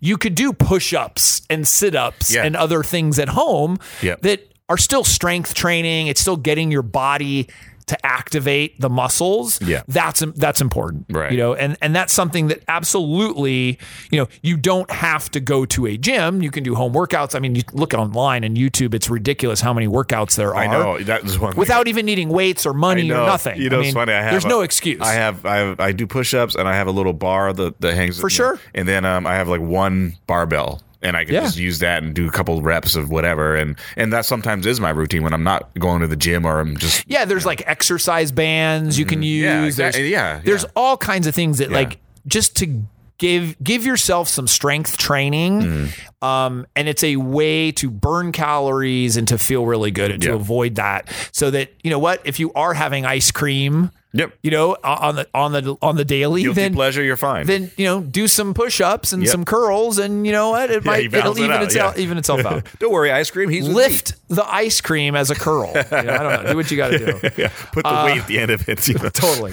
you 0.00 0.16
could 0.16 0.34
do 0.34 0.52
push-ups 0.52 1.42
and 1.50 1.66
sit-ups 1.66 2.32
Yeah. 2.32 2.44
and 2.44 2.56
other 2.56 2.82
things 2.82 3.18
at 3.18 3.30
home 3.30 3.78
that 4.02 4.40
are 4.68 4.78
still 4.78 5.04
strength 5.04 5.52
training. 5.54 6.06
It's 6.06 6.20
still 6.20 6.36
getting 6.36 6.70
your 6.70 6.82
body 6.82 7.48
to 7.90 8.06
activate 8.06 8.80
the 8.80 8.88
muscles, 8.88 9.60
Yeah. 9.62 9.82
that's 9.86 10.20
that's 10.36 10.60
important, 10.60 11.06
Right. 11.10 11.30
You 11.30 11.38
know, 11.38 11.54
and 11.54 11.76
and 11.82 11.94
that's 11.94 12.12
something 12.12 12.48
that 12.48 12.62
absolutely, 12.68 13.78
you 14.10 14.18
know, 14.18 14.28
you 14.42 14.56
don't 14.56 14.90
have 14.90 15.30
to 15.32 15.40
go 15.40 15.64
to 15.66 15.86
a 15.86 15.96
gym. 15.96 16.42
You 16.42 16.50
can 16.50 16.62
do 16.64 16.74
home 16.74 16.92
workouts. 16.92 17.34
I 17.34 17.38
mean, 17.38 17.54
you 17.54 17.62
look 17.72 17.92
online 17.94 18.44
and 18.44 18.56
YouTube; 18.56 18.94
it's 18.94 19.10
ridiculous 19.10 19.60
how 19.60 19.72
many 19.72 19.86
workouts 19.88 20.36
there 20.36 20.50
are. 20.50 20.56
I 20.56 20.66
know 20.66 20.98
that 21.00 21.22
was 21.24 21.38
one 21.38 21.52
thing. 21.52 21.58
Without 21.58 21.88
even 21.88 22.06
needing 22.06 22.28
weights 22.28 22.66
or 22.66 22.72
money 22.74 23.10
or 23.10 23.16
nothing. 23.26 23.60
You 23.60 23.68
know, 23.70 23.78
I 23.80 23.82
mean, 23.82 23.94
funny. 23.94 24.12
I 24.12 24.22
have 24.22 24.30
there's 24.32 24.44
a- 24.44 24.48
no 24.48 24.60
excuse. 24.62 25.00
I 25.00 25.12
have, 25.14 25.44
I 25.44 25.56
have, 25.56 25.80
I 25.80 25.92
do 25.92 26.06
push-ups, 26.06 26.54
and 26.54 26.68
I 26.68 26.74
have 26.74 26.86
a 26.86 26.90
little 26.92 27.12
bar 27.12 27.52
that, 27.52 27.80
that 27.80 27.94
hangs 27.94 28.18
For 28.20 28.30
sure. 28.30 28.54
know, 28.54 28.60
and 28.74 28.88
then 28.88 29.04
um, 29.04 29.26
I 29.26 29.34
have 29.34 29.48
like 29.48 29.60
one 29.60 30.14
barbell, 30.26 30.80
and 31.02 31.16
I 31.16 31.24
can 31.24 31.34
Yeah. 31.34 31.40
just 31.42 31.56
use 31.56 31.78
that 31.80 32.02
and 32.02 32.14
do 32.14 32.28
a 32.28 32.30
couple 32.30 32.60
reps 32.62 32.94
of 32.96 33.10
whatever, 33.10 33.56
and 33.56 33.76
and 33.96 34.12
that 34.12 34.24
sometimes 34.26 34.66
is 34.66 34.80
my 34.80 34.90
routine 34.90 35.22
when 35.22 35.32
I'm 35.32 35.44
not 35.44 35.70
going 35.78 36.00
to 36.02 36.06
the 36.06 36.16
gym 36.16 36.44
or 36.44 36.60
I'm 36.60 36.76
just 36.76 37.04
Yeah, 37.06 37.24
there's 37.24 37.46
like 37.46 37.62
exercise 37.66 38.32
bands 38.32 38.98
you 38.98 39.06
can 39.06 39.22
use. 39.22 39.42
Mm-hmm. 39.42 39.44
Yeah, 39.44 39.54
There's- 39.60 39.66
exactly. 39.74 40.08
Yeah, 40.10 40.40
There's 40.44 40.64
all 40.76 40.96
kinds 40.96 41.26
of 41.26 41.34
things 41.34 41.58
that 41.58 41.70
like 41.70 41.98
just 42.26 42.56
to 42.56 42.82
give 43.20 43.54
give 43.62 43.86
yourself 43.86 44.26
some 44.28 44.48
strength 44.48 44.96
training. 44.98 45.60
Mm-hmm. 45.60 46.24
Um, 46.24 46.66
and 46.74 46.88
it's 46.88 47.04
a 47.04 47.16
way 47.16 47.70
to 47.72 47.88
burn 47.88 48.32
calories 48.32 49.16
and 49.16 49.28
to 49.28 49.38
feel 49.38 49.64
really 49.64 49.90
good 49.92 50.10
and 50.10 50.22
to 50.24 50.34
avoid 50.34 50.74
that. 50.74 51.08
So 51.32 51.50
that, 51.52 51.70
you 51.82 51.90
know 51.90 51.98
what, 51.98 52.20
if 52.24 52.38
you 52.40 52.52
are 52.54 52.74
having 52.74 53.06
ice 53.06 53.30
cream, 53.30 53.90
Yep. 54.12 54.32
you 54.42 54.50
know, 54.50 54.74
on 54.82 55.14
the 55.14 55.28
on 55.32 55.52
the 55.52 55.76
on 55.80 55.94
the 55.94 56.04
daily, 56.04 56.42
guilty 56.42 56.60
then 56.62 56.74
pleasure. 56.74 57.00
You're 57.00 57.16
fine. 57.16 57.46
then 57.46 57.70
you 57.76 57.84
know 57.84 58.00
do 58.00 58.26
some 58.26 58.54
push-ups 58.54 59.12
and 59.12 59.22
Yep. 59.22 59.30
some 59.30 59.44
curls 59.44 59.98
and 59.98 60.26
you 60.26 60.32
know 60.32 60.50
what 60.50 60.68
it 60.68 60.84
Yeah, 60.84 60.90
might 60.90 61.14
it'll 61.14 61.32
it 61.36 61.38
even 61.38 61.52
out, 61.52 61.62
itself 61.62 61.96
yeah. 61.96 62.02
even 62.02 62.18
itself 62.18 62.44
out 62.44 62.66
Don't 62.80 62.92
worry, 62.92 63.12
ice 63.12 63.30
cream. 63.30 63.48
He's 63.50 63.68
lift 63.68 64.14
the 64.28 64.44
ice 64.44 64.80
cream 64.80 65.14
as 65.14 65.30
a 65.30 65.36
curl 65.36 65.68
you 65.68 65.74
know, 65.74 65.80
i 65.90 66.02
don't 66.02 66.42
know 66.44 66.50
do 66.50 66.56
what 66.56 66.70
you 66.72 66.76
got 66.76 66.88
to 66.88 66.98
do 66.98 67.20
Yeah, 67.38 67.52
put 67.72 67.84
the 67.84 68.02
weight 68.04 68.18
at 68.18 68.26
the 68.26 68.40
end 68.40 68.50
of 68.50 68.68
it. 68.68 68.88
you 68.88 68.94
know. 68.94 69.04
Uh, 69.04 69.10
totally. 69.14 69.52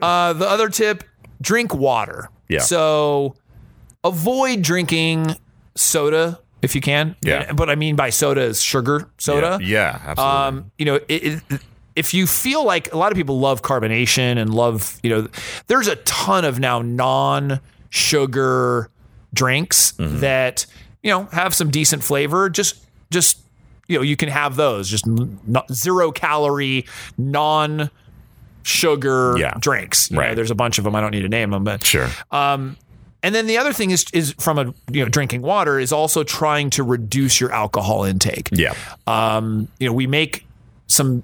Uh, 0.00 0.32
the 0.32 0.48
other 0.48 0.70
tip: 0.70 1.04
drink 1.42 1.74
water. 1.74 2.30
Yeah. 2.52 2.60
So 2.60 3.34
avoid 4.04 4.62
drinking 4.62 5.36
soda 5.74 6.38
if 6.62 6.74
you 6.74 6.80
can. 6.80 7.16
Yeah. 7.22 7.52
But 7.52 7.68
I 7.70 7.74
mean 7.74 7.96
by 7.96 8.10
soda 8.10 8.42
is 8.42 8.62
sugar 8.62 9.08
soda. 9.18 9.58
Yeah, 9.60 10.00
absolutely. 10.04 10.60
Um, 10.60 10.70
you 10.78 10.84
know, 10.84 10.94
it, 11.08 11.42
it, 11.50 11.60
if 11.96 12.14
you 12.14 12.26
feel 12.26 12.64
like 12.64 12.92
a 12.92 12.96
lot 12.96 13.10
of 13.12 13.16
people 13.16 13.38
love 13.38 13.62
carbonation 13.62 14.38
and 14.38 14.54
love, 14.54 14.98
you 15.02 15.10
know, 15.10 15.28
there's 15.66 15.88
a 15.88 15.96
ton 15.96 16.44
of 16.44 16.58
now 16.60 16.80
non-sugar 17.92 18.88
drinks 19.34 19.92
Mm-hmm. 19.92 20.20
that 20.20 20.66
you 21.02 21.10
know 21.10 21.24
have 21.32 21.54
some 21.54 21.70
decent 21.70 22.02
flavor. 22.02 22.48
Just, 22.48 22.76
just 23.10 23.38
you 23.88 23.98
know, 23.98 24.02
you 24.02 24.16
can 24.16 24.28
have 24.28 24.56
those. 24.56 24.88
Just 24.88 25.04
zero 25.72 26.12
calorie, 26.12 26.86
non. 27.18 27.90
Sugar 28.62 29.36
Yeah. 29.38 29.54
drinks. 29.58 30.10
You 30.10 30.16
know, 30.16 30.22
Right. 30.22 30.36
there's 30.36 30.50
a 30.50 30.54
bunch 30.54 30.78
of 30.78 30.84
them. 30.84 30.94
I 30.94 31.00
don't 31.00 31.10
need 31.10 31.22
to 31.22 31.28
name 31.28 31.50
them, 31.50 31.64
but 31.64 31.84
sure. 31.84 32.08
and 33.24 33.32
then 33.34 33.46
the 33.46 33.56
other 33.58 33.72
thing 33.72 33.90
is 33.92 34.04
is 34.12 34.34
from 34.40 34.58
a 34.58 34.74
you 34.90 35.02
know 35.02 35.08
drinking 35.08 35.42
water 35.42 35.78
is 35.78 35.92
also 35.92 36.24
trying 36.24 36.70
to 36.70 36.82
reduce 36.82 37.40
your 37.40 37.52
alcohol 37.52 38.02
intake 38.04 38.48
yeah. 38.52 38.74
um, 39.06 39.68
you 39.78 39.86
know, 39.86 39.92
we 39.92 40.06
make 40.08 40.44
some 40.88 41.22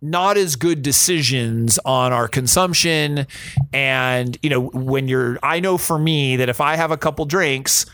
not 0.00 0.36
as 0.36 0.56
good 0.56 0.82
decisions 0.82 1.78
on 1.86 2.12
our 2.12 2.28
consumption. 2.28 3.26
And, 3.72 4.36
you 4.42 4.50
know, 4.50 4.60
when 4.60 5.08
you're, 5.08 5.38
I 5.42 5.60
know 5.60 5.78
for 5.78 5.98
me 5.98 6.36
that 6.36 6.50
if 6.50 6.60
I 6.60 6.76
have 6.76 6.90
a 6.90 6.96
couple 6.98 7.24
drinks, 7.24 7.86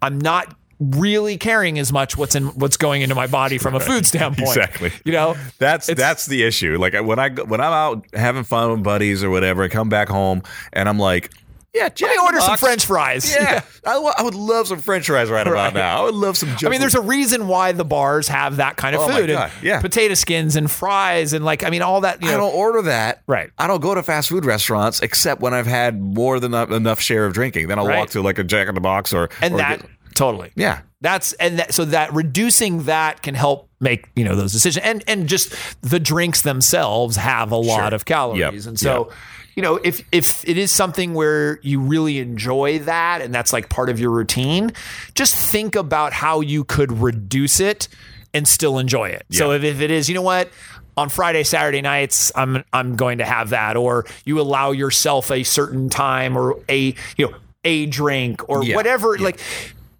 I'm 0.00 0.18
not 0.18 0.56
really 0.90 1.36
caring 1.36 1.78
as 1.78 1.92
much 1.92 2.16
what's 2.16 2.34
in 2.34 2.46
what's 2.48 2.76
going 2.76 3.02
into 3.02 3.14
my 3.14 3.26
body 3.26 3.58
from 3.58 3.74
a 3.74 3.80
food 3.80 4.06
standpoint. 4.06 4.48
Exactly. 4.48 4.90
You 5.04 5.12
know, 5.12 5.36
That's 5.58 5.86
that's 5.86 6.26
the 6.26 6.42
issue. 6.42 6.78
Like 6.78 6.94
when 6.94 7.18
I 7.18 7.28
when 7.30 7.60
I'm 7.60 7.72
out 7.72 8.06
having 8.14 8.44
fun 8.44 8.70
with 8.72 8.82
buddies 8.82 9.22
or 9.22 9.30
whatever, 9.30 9.62
I 9.62 9.68
come 9.68 9.88
back 9.88 10.08
home 10.08 10.42
and 10.72 10.88
I'm 10.88 10.98
like, 10.98 11.30
yeah, 11.74 11.88
Jack 11.88 12.08
let 12.10 12.16
me 12.18 12.22
order 12.26 12.40
some 12.40 12.58
French 12.58 12.84
fries. 12.84 13.34
Yeah, 13.34 13.62
I, 13.86 13.96
I 14.18 14.22
would 14.22 14.34
love 14.34 14.68
some 14.68 14.78
French 14.78 15.06
fries 15.06 15.30
right, 15.30 15.46
Right. 15.46 15.52
about 15.52 15.72
now. 15.72 16.02
I 16.02 16.04
would 16.04 16.14
love 16.14 16.36
some. 16.36 16.54
I 16.64 16.68
mean, 16.68 16.80
there's 16.80 16.94
a 16.94 17.00
reason 17.00 17.48
why 17.48 17.72
the 17.72 17.84
bars 17.84 18.28
have 18.28 18.56
that 18.56 18.76
kind 18.76 18.94
of 18.94 19.00
Oh 19.02 19.08
food 19.08 19.30
and 19.30 19.50
yeah. 19.62 19.80
potato 19.80 20.12
skins 20.12 20.54
and 20.56 20.70
fries 20.70 21.32
and 21.32 21.44
like 21.46 21.64
I 21.64 21.70
mean 21.70 21.80
all 21.80 22.02
that. 22.02 22.20
You 22.22 22.28
I 22.28 22.32
know, 22.32 22.38
don't 22.40 22.54
order 22.54 22.82
that. 22.82 23.22
Right. 23.26 23.50
I 23.58 23.66
don't 23.68 23.80
go 23.80 23.94
to 23.94 24.02
fast 24.02 24.28
food 24.28 24.44
restaurants 24.44 25.00
except 25.00 25.40
when 25.40 25.54
I've 25.54 25.66
had 25.66 25.98
more 25.98 26.38
than 26.40 26.52
enough, 26.52 26.70
enough 26.70 27.00
share 27.00 27.24
of 27.24 27.32
drinking. 27.32 27.68
Then 27.68 27.78
I'll 27.78 27.86
Right. 27.86 27.98
walk 28.00 28.10
to 28.10 28.20
like 28.22 28.38
a 28.38 28.44
Jack 28.44 28.68
in 28.68 28.74
the 28.74 28.80
Box 28.82 29.14
or 29.14 29.30
and 29.40 29.54
or 29.54 29.56
that 29.58 29.80
get- 29.80 29.90
totally 30.14 30.50
yeah. 30.54 30.80
That's 31.00 31.32
and 31.34 31.58
that, 31.58 31.74
so 31.74 31.84
that 31.86 32.12
reducing 32.14 32.84
that 32.84 33.22
can 33.22 33.34
help 33.34 33.68
make 33.80 34.06
you 34.14 34.24
know 34.24 34.36
those 34.36 34.52
decisions 34.52 34.84
and 34.84 35.02
and 35.08 35.28
just 35.28 35.52
the 35.82 35.98
drinks 35.98 36.42
themselves 36.42 37.16
have 37.16 37.50
a 37.50 37.56
lot 37.56 37.88
Sure. 37.88 37.94
of 37.94 38.04
calories 38.04 38.38
Yep. 38.40 38.66
and 38.66 38.78
so 38.78 39.10
you 39.56 39.62
know 39.62 39.80
if 39.82 40.04
if 40.12 40.48
it 40.48 40.56
is 40.56 40.70
something 40.70 41.12
where 41.14 41.58
you 41.62 41.80
really 41.80 42.18
enjoy 42.20 42.78
that 42.80 43.20
and 43.20 43.34
that's 43.34 43.52
like 43.52 43.68
part 43.68 43.88
of 43.90 43.98
your 43.98 44.10
routine 44.12 44.72
just 45.16 45.34
think 45.36 45.74
about 45.74 46.12
how 46.12 46.40
you 46.40 46.62
could 46.62 46.92
reduce 46.92 47.58
it 47.58 47.88
and 48.32 48.46
still 48.46 48.78
enjoy 48.78 49.08
it 49.08 49.26
so 49.32 49.50
if, 49.50 49.64
if 49.64 49.80
it 49.80 49.90
is 49.90 50.08
you 50.08 50.14
know 50.14 50.22
what 50.22 50.48
on 50.94 51.08
Friday, 51.08 51.42
Saturday 51.42 51.80
nights, 51.80 52.30
I'm 52.34 52.64
I'm 52.70 52.96
going 52.96 53.16
to 53.16 53.24
have 53.24 53.48
that, 53.48 53.78
or 53.78 54.04
you 54.26 54.38
allow 54.38 54.72
yourself 54.72 55.30
a 55.30 55.42
certain 55.42 55.88
time, 55.88 56.36
or 56.36 56.58
a 56.68 56.94
you 57.16 57.28
know 57.30 57.34
a 57.64 57.86
drink, 57.86 58.46
or 58.46 58.62
Yeah. 58.62 58.76
whatever. 58.76 59.16
Like, 59.16 59.40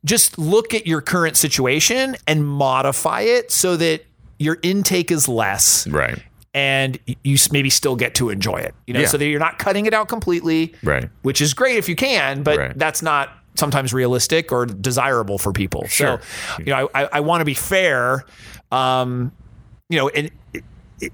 just 0.05 0.38
look 0.38 0.75
at 0.75 0.87
your 0.87 1.01
current 1.01 1.37
situation 1.37 2.17
and 2.27 2.47
modify 2.47 3.21
it 3.21 3.51
so 3.53 3.77
that 3.77 4.05
your 4.38 4.59
intake 4.62 5.11
is 5.11 5.29
less 5.29 5.87
Right. 5.87 6.19
and 6.55 6.99
you 7.23 7.37
maybe 7.53 7.71
still 7.71 7.95
get 7.97 8.15
to 8.17 8.29
enjoy 8.31 8.57
it. 8.57 8.75
You 8.87 8.95
know, 8.95 9.01
Yeah. 9.01 9.07
so 9.07 9.17
that 9.17 9.27
you're 9.27 9.38
not 9.41 9.59
cutting 9.59 9.87
it 9.87 9.95
out 9.95 10.09
completely, 10.09 10.75
Right. 10.83 11.09
which 11.23 11.41
is 11.41 11.55
great 11.55 11.77
if 11.77 11.88
you 11.88 11.95
can, 11.97 12.43
but 12.43 12.59
Right. 12.59 12.79
that's 12.79 13.03
not 13.03 13.31
sometimes 13.55 13.93
realistic 13.93 14.51
or 14.51 14.67
desirable 14.67 15.38
for 15.38 15.53
people. 15.53 15.87
Sure. 15.88 16.21
So, 16.57 16.62
you 16.65 16.73
know, 16.73 16.88
I, 16.95 17.09
I 17.12 17.21
want 17.21 17.41
to 17.43 17.45
be 17.45 17.55
fair. 17.55 18.25
Um, 18.73 19.31
you 19.91 19.99
know, 19.99 20.09
and 20.09 20.31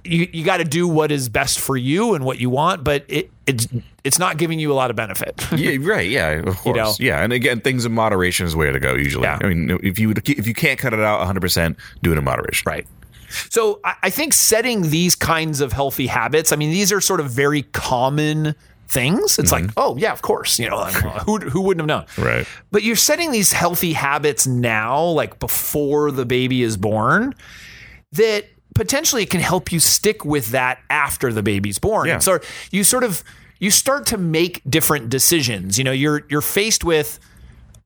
you 0.05 0.29
you 0.33 0.45
got 0.45 0.59
to 0.59 0.65
do 0.65 0.87
what 0.87 1.11
is 1.11 1.29
best 1.29 1.59
for 1.59 1.77
you 1.77 2.15
and 2.15 2.25
what 2.25 2.41
you 2.41 2.51
want, 2.51 2.85
but 2.85 3.05
it 3.09 3.31
it's 3.47 3.67
it's 4.05 4.19
not 4.19 4.37
giving 4.37 4.59
you 4.59 4.73
a 4.73 4.75
lot 4.75 4.91
of 4.91 4.97
benefit. 4.97 5.45
Yeah, 5.57 5.77
right. 5.81 6.09
Yeah, 6.09 6.31
of 6.31 6.57
course. 6.59 6.77
know? 6.77 6.95
Yeah, 6.99 7.23
and 7.23 7.33
again, 7.33 7.61
things 7.61 7.85
in 7.85 7.93
moderation 7.93 8.47
is 8.47 8.53
the 8.53 8.59
way 8.59 8.71
to 8.71 8.79
go. 8.79 8.95
Usually, 8.95 9.25
Yeah. 9.25 9.39
I 9.43 9.49
mean, 9.49 9.79
if 9.83 9.99
you 9.99 10.13
if 10.25 10.47
you 10.47 10.55
can't 10.55 10.79
cut 10.79 10.93
it 10.93 11.01
out 11.01 11.19
100, 11.19 11.41
percent 11.41 11.77
do 12.03 12.13
it 12.13 12.19
in 12.19 12.25
moderation. 12.25 12.65
Right. 12.67 12.87
So 13.51 13.81
I 13.85 13.95
I 14.05 14.11
think 14.11 14.33
setting 14.33 14.91
these 14.91 15.15
kinds 15.15 15.61
of 15.61 15.73
healthy 15.73 16.07
habits, 16.07 16.53
I 16.53 16.57
mean, 16.57 16.71
these 16.71 16.93
are 16.93 17.01
sort 17.01 17.21
of 17.21 17.31
very 17.31 17.63
common 17.63 18.55
things. 18.89 19.39
It's 19.39 19.53
like, 19.53 19.65
mm-hmm. 19.65 19.79
oh 19.79 19.97
yeah, 19.97 20.13
of 20.13 20.23
course, 20.23 20.59
you 20.59 20.69
know, 20.69 20.85
who 21.27 21.39
who 21.39 21.61
wouldn't 21.61 21.89
have 21.89 22.07
known? 22.19 22.25
Right. 22.25 22.47
But 22.71 22.83
you're 22.83 22.97
setting 22.97 23.33
these 23.33 23.53
healthy 23.53 23.93
habits 23.93 24.47
now, 24.47 25.03
like 25.05 25.39
before 25.39 26.11
the 26.11 26.25
baby 26.25 26.63
is 26.63 26.77
born, 26.77 27.35
that 28.13 28.47
potentially 28.75 29.23
it 29.23 29.31
can 29.31 29.41
help 29.41 29.73
you 29.73 29.81
stick 29.81 30.25
with 30.25 30.49
that 30.49 30.81
after 30.91 31.33
the 31.33 31.43
baby's 31.43 31.79
born. 31.79 32.09
Yeah. 32.09 32.19
So 32.19 32.39
you 32.71 32.85
sort 32.85 33.05
of 33.05 33.25
you 33.59 33.71
start 33.71 34.07
to 34.07 34.19
make 34.19 34.63
different 34.69 35.11
decisions. 35.11 35.79
You 35.79 35.85
know, 35.85 35.93
you're 35.93 36.25
you're 36.29 36.41
faced 36.41 36.85
with, 36.85 37.19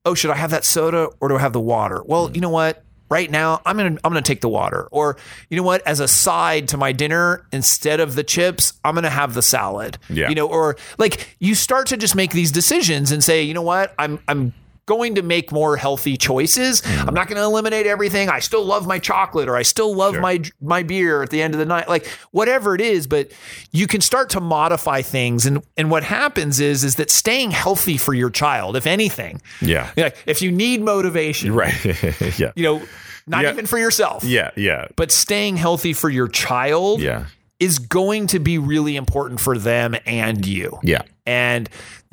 oh, 0.04 0.14
should 0.14 0.30
I 0.30 0.36
have 0.36 0.50
that 0.50 0.64
soda 0.64 1.08
or 1.20 1.28
do 1.28 1.36
I 1.36 1.40
have 1.40 1.52
the 1.52 1.60
water? 1.60 2.02
Well, 2.04 2.30
you 2.32 2.40
know 2.40 2.50
what? 2.50 2.84
Right 3.08 3.30
now, 3.30 3.60
I'm 3.66 3.76
gonna 3.76 3.98
I'm 4.04 4.10
gonna 4.10 4.22
take 4.22 4.40
the 4.40 4.48
water. 4.48 4.88
Or 4.90 5.18
you 5.50 5.56
know 5.58 5.62
what? 5.62 5.86
As 5.86 6.00
a 6.00 6.08
side 6.08 6.68
to 6.68 6.78
my 6.78 6.92
dinner, 6.92 7.46
instead 7.52 8.00
of 8.00 8.14
the 8.14 8.24
chips, 8.24 8.72
I'm 8.84 8.94
gonna 8.94 9.10
have 9.10 9.34
the 9.34 9.42
salad. 9.42 9.98
Yeah. 10.08 10.30
You 10.30 10.34
know, 10.34 10.48
or 10.48 10.76
like 10.98 11.36
you 11.38 11.54
start 11.54 11.88
to 11.88 11.98
just 11.98 12.14
make 12.16 12.32
these 12.32 12.50
decisions 12.50 13.12
and 13.12 13.22
say, 13.22 13.42
you 13.42 13.52
know 13.52 13.62
what? 13.62 13.94
I'm 13.98 14.18
I'm 14.28 14.54
going 14.86 15.14
to 15.14 15.22
make 15.22 15.52
more 15.52 15.76
healthy 15.76 16.16
choices. 16.16 16.80
Mm. 16.82 17.08
I'm 17.08 17.14
not 17.14 17.28
going 17.28 17.36
to 17.36 17.44
eliminate 17.44 17.86
everything. 17.86 18.28
I 18.28 18.40
still 18.40 18.64
love 18.64 18.86
my 18.86 18.98
chocolate 18.98 19.48
or 19.48 19.56
I 19.56 19.62
still 19.62 19.94
love 19.94 20.14
Sure. 20.14 20.20
my 20.22 20.42
my 20.60 20.82
beer 20.82 21.22
at 21.22 21.30
the 21.30 21.40
end 21.40 21.54
of 21.54 21.58
the 21.58 21.66
night. 21.66 21.88
Like 21.88 22.06
whatever 22.32 22.74
it 22.74 22.80
is, 22.80 23.06
but 23.06 23.30
you 23.70 23.86
can 23.86 24.00
start 24.00 24.30
to 24.30 24.40
modify 24.40 25.02
things 25.02 25.46
and 25.46 25.62
and 25.76 25.90
what 25.90 26.02
happens 26.02 26.58
is 26.60 26.82
is 26.84 26.96
that 26.96 27.10
staying 27.10 27.52
healthy 27.52 27.96
for 27.96 28.12
your 28.14 28.30
child, 28.30 28.76
if 28.76 28.86
anything. 28.86 29.40
Yeah. 29.60 29.90
Like 29.96 30.16
if 30.26 30.42
you 30.42 30.50
need 30.50 30.82
motivation, 30.82 31.52
Right. 31.54 31.74
yeah. 32.38 32.52
you 32.56 32.62
know, 32.64 32.82
not 33.26 33.44
Yeah. 33.44 33.52
even 33.52 33.66
for 33.66 33.78
yourself. 33.78 34.24
Yeah. 34.24 34.50
Yeah. 34.56 34.88
But 34.96 35.12
staying 35.12 35.56
healthy 35.56 35.92
for 35.92 36.10
your 36.10 36.26
child 36.28 37.00
Yeah. 37.00 37.26
is 37.60 37.78
going 37.78 38.26
to 38.28 38.40
be 38.40 38.58
really 38.58 38.96
important 38.96 39.38
for 39.40 39.56
them 39.58 39.94
and 40.06 40.44
you. 40.44 40.78
Yeah. 40.82 41.02
And 41.26 41.68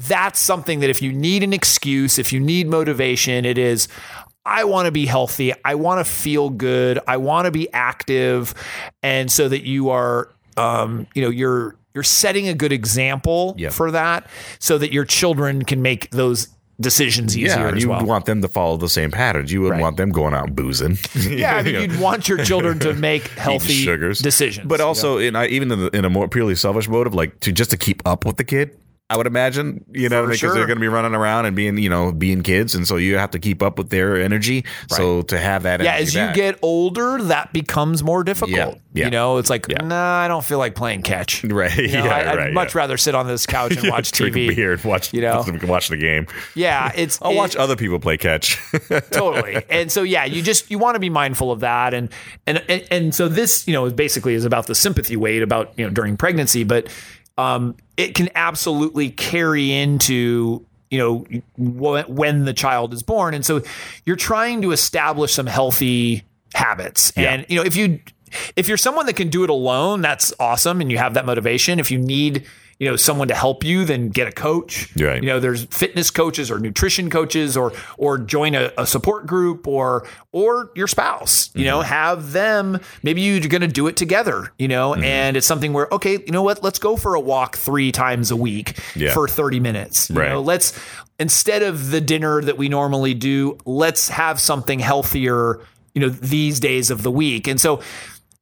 that's 0.07 0.39
something 0.39 0.79
that 0.81 0.89
if 0.89 1.01
you 1.01 1.11
need 1.11 1.43
an 1.43 1.53
excuse, 1.53 2.19
if 2.19 2.31
you 2.31 2.39
need 2.39 2.67
motivation, 2.67 3.45
it 3.45 3.57
is 3.57 3.87
I 4.45 4.63
want 4.63 4.85
to 4.87 4.91
be 4.91 5.05
healthy. 5.05 5.53
I 5.65 5.75
want 5.75 6.05
to 6.05 6.11
feel 6.11 6.49
good. 6.49 6.97
I 7.07 7.17
want 7.17 7.45
to 7.45 7.51
be 7.51 7.71
active. 7.73 8.53
And 9.03 9.31
so 9.31 9.47
that 9.49 9.63
you 9.65 9.89
are 9.89 10.29
um, 10.57 11.07
you 11.15 11.21
know, 11.21 11.29
you're 11.29 11.75
you're 11.93 12.03
setting 12.03 12.47
a 12.47 12.53
good 12.53 12.71
example 12.71 13.55
Yep. 13.57 13.73
for 13.73 13.91
that 13.91 14.27
so 14.59 14.77
that 14.77 14.91
your 14.93 15.05
children 15.05 15.63
can 15.65 15.81
make 15.81 16.09
those 16.11 16.47
decisions 16.81 17.37
easier 17.37 17.69
Yeah, 17.71 17.75
you 17.75 17.89
well. 17.89 17.99
would 17.99 18.07
want 18.07 18.25
them 18.25 18.41
to 18.41 18.47
follow 18.47 18.77
the 18.77 18.87
same 18.89 19.11
patterns. 19.11 19.51
You 19.51 19.61
wouldn't 19.61 19.79
Right. 19.79 19.83
want 19.83 19.97
them 19.97 20.11
going 20.11 20.33
out 20.33 20.47
and 20.47 20.55
boozing. 20.55 20.97
yeah, 21.29 21.57
I 21.57 21.63
mean, 21.63 21.75
you'd 21.75 21.99
want 21.99 22.29
your 22.29 22.37
children 22.45 22.79
to 22.79 22.93
make 23.09 23.27
healthy 23.29 23.73
sugars 23.73 24.19
decisions. 24.19 24.67
but 24.67 24.79
also 24.79 25.17
in 25.17 25.35
I, 25.35 25.47
even 25.47 25.71
in, 25.71 25.79
the, 25.79 25.87
in 25.89 26.05
a 26.05 26.09
more 26.09 26.27
purely 26.29 26.55
selfish 26.55 26.87
motive, 26.87 27.13
like 27.13 27.39
to 27.41 27.51
just 27.51 27.71
to 27.71 27.77
keep 27.77 28.01
up 28.07 28.25
with 28.25 28.37
the 28.37 28.43
kid. 28.45 28.77
I 29.11 29.17
would 29.17 29.25
imagine, 29.25 29.83
you 29.91 30.07
know, 30.07 30.23
because 30.25 30.37
sure. 30.37 30.53
they're 30.53 30.67
going 30.67 30.77
to 30.77 30.81
be 30.81 30.87
running 30.87 31.15
around 31.15 31.47
and 31.47 31.55
being, 31.55 31.79
you 31.79 31.89
know, 31.89 32.11
being 32.11 32.43
kids, 32.43 32.75
and 32.75 32.87
so 32.87 32.97
you 32.97 33.17
have 33.17 33.31
to 33.31 33.39
keep 33.39 33.63
up 33.63 33.79
with 33.79 33.89
their 33.89 34.17
energy. 34.21 34.65
So 34.87 35.23
to 35.23 35.39
have 35.39 35.63
that, 35.63 35.81
yeah, 35.81 35.95
as 35.95 36.13
you 36.13 36.19
back- 36.21 36.35
get 36.35 36.59
older, 36.61 37.19
that 37.23 37.51
becomes 37.51 38.03
more 38.03 38.23
difficult. 38.23 38.55
Yeah, 38.55 38.73
yeah. 38.93 39.05
You 39.05 39.09
know, 39.11 39.37
it's 39.37 39.49
like, 39.49 39.67
Yeah. 39.67 39.81
nah, 39.83 40.19
I 40.19 40.27
don't 40.27 40.45
feel 40.45 40.59
like 40.59 40.75
playing 40.75 41.01
catch. 41.01 41.43
right, 41.45 41.75
You 41.75 41.87
know, 41.87 42.05
yeah, 42.05 42.15
I, 42.15 42.31
I'd 42.31 42.37
right, 42.37 42.53
much 42.53 42.75
rather 42.75 42.97
sit 42.97 43.15
on 43.15 43.25
this 43.25 43.47
couch 43.47 43.75
and 43.77 43.89
watch 43.91 44.11
TV. 44.11 44.55
beer 44.55 44.73
and 44.73 44.83
watch, 44.83 45.11
you 45.11 45.21
know? 45.21 45.43
watch 45.63 45.87
the 45.87 45.97
game. 45.97 46.27
Yeah, 46.53 46.91
it's 46.95 47.19
I'll 47.21 47.31
it- 47.31 47.35
watch 47.35 47.55
other 47.55 47.75
people 47.75 47.99
play 47.99 48.17
catch. 48.17 48.59
totally. 49.09 49.63
And 49.71 49.91
so 49.91 50.03
yeah, 50.03 50.25
you 50.25 50.43
just 50.43 50.69
you 50.69 50.77
want 50.77 50.93
to 50.95 50.99
be 50.99 51.09
mindful 51.09 51.51
of 51.51 51.61
that 51.61 51.95
and, 51.95 52.09
and 52.45 52.63
and 52.69 52.87
and 52.91 53.15
so 53.15 53.27
this, 53.27 53.67
you 53.67 53.73
know, 53.73 53.89
basically 53.89 54.35
is 54.35 54.45
about 54.45 54.67
the 54.67 54.75
sympathy 54.75 55.15
weight 55.15 55.41
about, 55.41 55.73
you 55.77 55.85
know, 55.85 55.89
during 55.91 56.15
pregnancy, 56.15 56.63
but 56.63 56.87
um 57.39 57.75
it 57.95 58.15
can 58.15 58.29
absolutely 58.35 59.09
carry 59.09 59.71
into 59.71 60.65
you 60.89 60.97
know 60.97 61.25
when 61.57 62.45
the 62.45 62.53
child 62.53 62.93
is 62.93 63.03
born. 63.03 63.33
And 63.33 63.45
so 63.45 63.61
you're 64.05 64.15
trying 64.15 64.61
to 64.63 64.71
establish 64.71 65.33
some 65.33 65.47
healthy 65.47 66.23
habits. 66.53 67.11
And 67.15 67.45
you 67.47 67.55
know 67.55 67.63
if 67.63 67.75
you 67.75 67.99
if 68.55 68.67
you're 68.67 68.77
someone 68.77 69.05
that 69.05 69.15
can 69.15 69.29
do 69.29 69.43
it 69.43 69.49
alone 69.49 70.01
that's 70.01 70.33
awesome 70.39 70.81
and 70.81 70.91
you 70.91 70.97
have 70.97 71.13
that 71.13 71.25
motivation. 71.25 71.79
If 71.79 71.91
you 71.91 71.97
need 71.97 72.45
you 72.79 72.89
know 72.89 72.95
someone 72.95 73.27
to 73.27 73.35
help 73.35 73.63
you 73.63 73.83
then 73.85 74.09
get 74.09 74.27
a 74.27 74.31
coach 74.31 74.89
Right. 74.97 75.21
you 75.21 75.27
know 75.27 75.39
there's 75.39 75.65
fitness 75.65 76.09
coaches 76.11 76.49
or 76.49 76.59
nutrition 76.59 77.09
coaches 77.09 77.57
or 77.57 77.73
or 77.97 78.17
join 78.17 78.55
a, 78.55 78.71
a 78.77 78.87
support 78.87 79.27
group 79.27 79.67
or 79.67 80.07
or 80.31 80.71
your 80.75 80.87
spouse 80.87 81.49
you 81.53 81.61
Mm-hmm. 81.61 81.65
know 81.69 81.81
have 81.81 82.31
them 82.31 82.79
maybe 83.03 83.21
you're 83.21 83.39
going 83.41 83.61
to 83.61 83.67
do 83.67 83.87
it 83.87 83.97
together 83.97 84.51
you 84.57 84.67
know 84.69 84.91
Mm-hmm. 84.93 85.03
and 85.03 85.37
it's 85.37 85.45
something 85.47 85.73
where 85.73 85.87
okay 85.91 86.13
you 86.25 86.31
know 86.31 86.41
what 86.43 86.63
let's 86.63 86.79
go 86.79 86.95
for 86.95 87.15
a 87.15 87.19
walk 87.19 87.57
three 87.57 87.91
times 87.91 88.31
a 88.31 88.35
week 88.35 88.79
Yeah. 88.95 89.13
for 89.13 89.27
30 89.27 89.59
minutes 89.59 90.09
you 90.09 90.15
Right. 90.15 90.29
know 90.29 90.41
let's 90.41 90.71
instead 91.19 91.63
of 91.63 91.91
the 91.91 91.99
dinner 91.99 92.41
that 92.41 92.57
we 92.57 92.69
normally 92.69 93.13
do 93.13 93.57
let's 93.65 94.07
have 94.09 94.39
something 94.39 94.79
healthier 94.79 95.59
you 95.93 96.01
know 96.01 96.09
these 96.09 96.59
days 96.61 96.89
of 96.91 97.03
the 97.03 97.11
week 97.11 97.45
and 97.47 97.59
so 97.59 97.81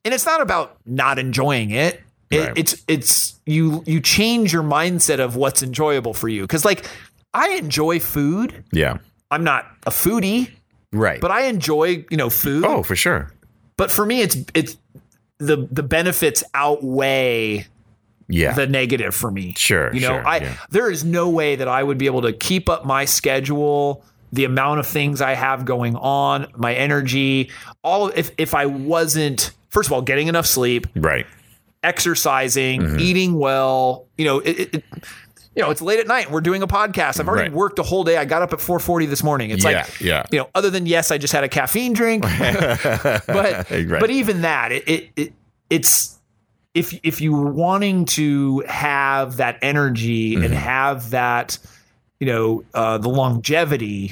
and 0.05 0.13
it's 0.13 0.25
not 0.25 0.39
about 0.41 0.77
not 0.85 1.19
enjoying 1.19 1.71
it. 1.71 1.99
It- 2.29 2.39
Right. 2.47 2.57
It's 2.57 2.83
it's 2.87 3.39
you 3.45 3.83
you 3.85 4.01
change 4.01 4.51
your 4.51 4.63
mindset 4.63 5.19
of 5.19 5.35
what's 5.37 5.63
enjoyable 5.63 6.13
for 6.13 6.27
you 6.27 6.41
because 6.41 6.65
like 6.65 6.85
I 7.33 7.49
enjoy 7.51 7.99
food. 7.99 8.63
yeah, 8.71 8.97
I'm 9.31 9.43
not 9.45 9.65
a 9.85 9.91
foodie, 9.91 10.49
right. 10.91 11.21
but 11.21 11.31
I 11.31 11.43
enjoy 11.43 12.05
you 12.09 12.17
know 12.17 12.29
food. 12.29 12.65
oh, 12.65 12.83
for 12.83 12.95
sure. 12.95 13.31
But 13.77 13.91
for 13.91 14.05
me, 14.05 14.21
it's 14.21 14.37
it's 14.53 14.77
the 15.37 15.67
the 15.71 15.83
benefits 15.83 16.43
outweigh 16.53 17.67
Yeah, 18.27 18.53
the 18.53 18.67
negative 18.67 19.15
for 19.15 19.31
me. 19.31 19.53
Sure, 19.57 19.93
You 19.93 20.01
know, 20.01 20.07
sure, 20.07 20.27
I 20.27 20.37
yeah. 20.37 20.53
there 20.69 20.91
is 20.91 21.03
no 21.05 21.29
way 21.29 21.55
that 21.55 21.67
I 21.67 21.81
would 21.83 21.97
be 21.97 22.07
able 22.07 22.23
to 22.23 22.33
keep 22.33 22.67
up 22.69 22.85
my 22.85 23.05
schedule, 23.05 24.03
the 24.33 24.43
amount 24.45 24.79
of 24.79 24.87
things 24.87 25.21
I 25.21 25.33
have 25.35 25.63
going 25.65 25.95
on, 25.95 26.47
my 26.57 26.73
energy, 26.73 27.51
all 27.83 28.07
if 28.09 28.31
if 28.37 28.53
I 28.53 28.65
wasn't 28.65 29.51
first 29.69 29.87
of 29.89 29.93
all 29.93 30.01
getting 30.01 30.27
enough 30.27 30.45
sleep, 30.45 30.87
right. 30.95 31.25
Exercising, 31.83 32.81
Mm-hmm. 32.81 32.99
eating 32.99 33.39
well. 33.39 34.07
You 34.17 34.25
know, 34.25 34.39
it, 34.39 34.75
it, 34.75 34.83
you 35.55 35.63
know, 35.63 35.71
it's 35.71 35.81
late 35.81 35.99
at 35.99 36.07
night. 36.07 36.29
We're 36.29 36.41
doing 36.41 36.61
a 36.61 36.67
podcast. 36.67 37.19
I've 37.19 37.27
already 37.27 37.49
Right. 37.49 37.57
worked 37.57 37.79
a 37.79 37.83
whole 37.83 38.03
day. 38.03 38.17
I 38.17 38.25
got 38.25 38.41
up 38.43 38.53
at 38.53 38.59
4:40 38.59 39.07
this 39.09 39.23
morning. 39.23 39.49
It's 39.51 39.63
Yeah, 39.63 39.69
like, 39.71 39.99
yeah. 40.01 40.23
you 40.31 40.39
know, 40.39 40.49
other 40.53 40.69
than 40.69 40.85
yes, 40.85 41.09
I 41.11 41.17
just 41.17 41.33
had 41.33 41.43
a 41.43 41.49
caffeine 41.49 41.93
drink, 41.93 42.23
but 43.27 43.69
Right. 43.71 43.99
but 43.99 44.09
even 44.09 44.41
that, 44.41 44.71
it, 44.71 44.87
it, 44.87 45.09
it 45.15 45.33
it's 45.69 46.19
if 46.73 46.93
if 47.03 47.21
you 47.21 47.33
were 47.33 47.51
wanting 47.51 48.05
to 48.05 48.63
have 48.67 49.37
that 49.37 49.57
energy 49.63 50.35
and 50.35 50.53
have 50.53 51.09
that, 51.09 51.57
you 52.19 52.27
know, 52.27 52.63
uh, 52.75 52.97
the 52.99 53.09
longevity. 53.09 54.11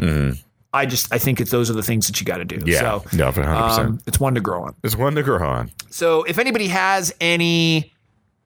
I 0.75 0.85
just 0.85 1.13
I 1.13 1.17
think 1.17 1.39
it's 1.41 1.51
those 1.51 1.69
are 1.69 1.73
the 1.73 1.83
things 1.83 2.07
that 2.07 2.19
you 2.19 2.25
got 2.25 2.37
to 2.37 2.45
do. 2.45 2.61
Yeah, 2.65 2.99
So, 2.99 3.17
no, 3.17 3.31
100%. 3.31 3.45
um, 3.79 3.99
it's 4.05 4.19
one 4.19 4.35
to 4.35 4.41
grow 4.41 4.63
on. 4.63 4.75
It's 4.83 4.95
one 4.95 5.15
to 5.15 5.23
grow 5.23 5.45
on. 5.47 5.71
So 5.89 6.23
if 6.23 6.37
anybody 6.37 6.67
has 6.67 7.13
any 7.21 7.91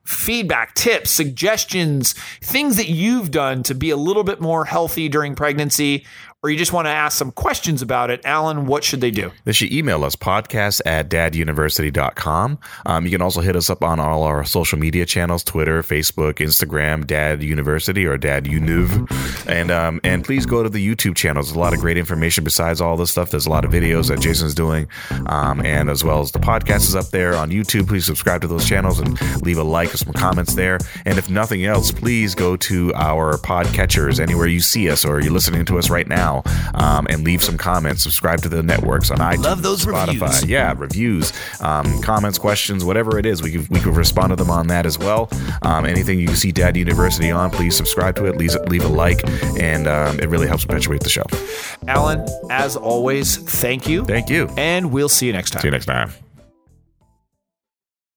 feedback, 0.05 0.73
tips, 0.73 1.11
suggestions, 1.11 2.13
things 2.41 2.77
that 2.77 2.87
you've 2.89 3.29
done 3.31 3.61
to 3.63 3.75
be 3.75 3.89
a 3.91 3.97
little 3.97 4.23
bit 4.23 4.41
more 4.41 4.65
healthy 4.65 5.07
during 5.09 5.35
pregnancy, 5.35 6.05
or 6.41 6.49
you 6.49 6.57
just 6.57 6.71
want 6.71 6.85
to 6.85 6.89
ask 6.89 7.17
some 7.17 7.33
questions 7.33 7.81
about 7.81 8.09
it, 8.09 8.21
Alan, 8.23 8.65
what 8.65 8.81
should 8.85 9.01
they 9.01 9.11
do? 9.11 9.29
They 9.43 9.51
should 9.51 9.73
email 9.73 10.05
us 10.05 10.15
podcast 10.15 10.79
at 10.85 11.09
daduniversity.com. 11.09 12.59
Um, 12.85 13.05
you 13.05 13.11
can 13.11 13.21
also 13.21 13.41
hit 13.41 13.57
us 13.57 13.69
up 13.69 13.83
on 13.83 13.99
all 13.99 14.23
our 14.23 14.45
social 14.45 14.79
media 14.79 15.05
channels 15.05 15.43
Twitter, 15.43 15.83
Facebook, 15.83 16.35
Instagram, 16.35 17.05
Dad 17.05 17.43
University 17.43 18.05
or 18.05 18.17
Dad 18.17 18.45
Univ. 18.45 19.49
And, 19.49 19.69
um, 19.69 19.99
and 20.05 20.23
please 20.23 20.45
go 20.45 20.63
to 20.63 20.69
the 20.69 20.85
YouTube 20.85 21.17
channels. 21.17 21.47
There's 21.47 21.57
a 21.57 21.59
lot 21.59 21.73
of 21.73 21.81
great 21.81 21.97
information 21.97 22.45
besides 22.45 22.79
all 22.79 22.95
this 22.95 23.11
stuff. 23.11 23.31
There's 23.31 23.45
a 23.45 23.49
lot 23.49 23.65
of 23.65 23.71
videos 23.71 24.07
that 24.07 24.21
Jason's 24.21 24.55
doing. 24.55 24.87
Um, 25.25 25.59
and 25.65 25.89
as 25.89 26.05
well 26.05 26.21
as 26.21 26.31
the 26.31 26.39
podcast 26.39 26.87
is 26.87 26.95
up 26.95 27.09
there 27.09 27.35
on 27.35 27.51
YouTube. 27.51 27.89
Please 27.89 28.05
subscribe 28.05 28.39
to 28.41 28.47
those 28.47 28.65
channels 28.65 28.99
and 28.99 29.19
leave 29.41 29.57
a 29.57 29.63
like 29.63 29.93
or 29.93 29.97
some 29.97 30.13
comments 30.13 30.55
there. 30.55 30.77
And 31.03 31.17
if 31.17 31.29
nothing 31.29 31.65
else, 31.65 31.91
please 31.91 32.33
go 32.33 32.55
to 32.55 32.93
our 32.93 33.33
podcatchers 33.39 34.21
anywhere 34.21 34.47
you 34.47 34.61
see 34.61 34.89
us 34.89 35.03
or 35.03 35.19
you're 35.19 35.33
listening 35.33 35.65
to 35.65 35.77
us 35.77 35.89
right 35.89 36.07
now 36.07 36.28
um, 36.73 37.07
and 37.09 37.23
leave 37.23 37.43
some 37.43 37.57
comments. 37.57 38.03
Subscribe 38.03 38.41
to 38.41 38.49
the 38.49 38.63
networks 38.63 39.11
on 39.11 39.17
iTunes. 39.17 39.43
Love 39.43 39.61
those 39.61 39.85
Spotify. 39.85 40.21
reviews. 40.21 40.45
Yeah, 40.45 40.73
reviews, 40.77 41.33
um, 41.61 42.01
comments, 42.01 42.37
questions, 42.37 42.83
whatever 42.85 43.17
it 43.17 43.25
is, 43.25 43.41
we 43.41 43.51
can, 43.51 43.67
we 43.69 43.79
can 43.79 43.93
respond 43.93 44.29
to 44.29 44.35
them 44.35 44.49
on 44.49 44.67
that 44.67 44.85
as 44.85 44.97
well. 44.97 45.29
Um, 45.61 45.85
anything 45.85 46.19
you 46.19 46.35
see 46.35 46.51
Dad 46.51 46.77
University 46.77 47.31
on, 47.31 47.51
please 47.51 47.75
subscribe 47.75 48.15
to 48.17 48.25
it, 48.25 48.37
leave, 48.37 48.55
leave 48.67 48.83
a 48.83 48.87
like, 48.87 49.21
and 49.59 49.87
um, 49.87 50.19
it 50.19 50.29
really 50.29 50.47
helps 50.47 50.65
perpetuate 50.65 51.01
the 51.01 51.09
show. 51.09 51.23
Alan, 51.87 52.25
as 52.49 52.75
always, 52.75 53.37
thank 53.37 53.87
you. 53.87 54.05
Thank 54.05 54.29
you. 54.29 54.49
And 54.57 54.91
we'll 54.91 55.09
see 55.09 55.27
you 55.27 55.33
next 55.33 55.51
time. 55.51 55.61
See 55.61 55.67
you 55.67 55.71
next 55.71 55.85
time. 55.85 56.28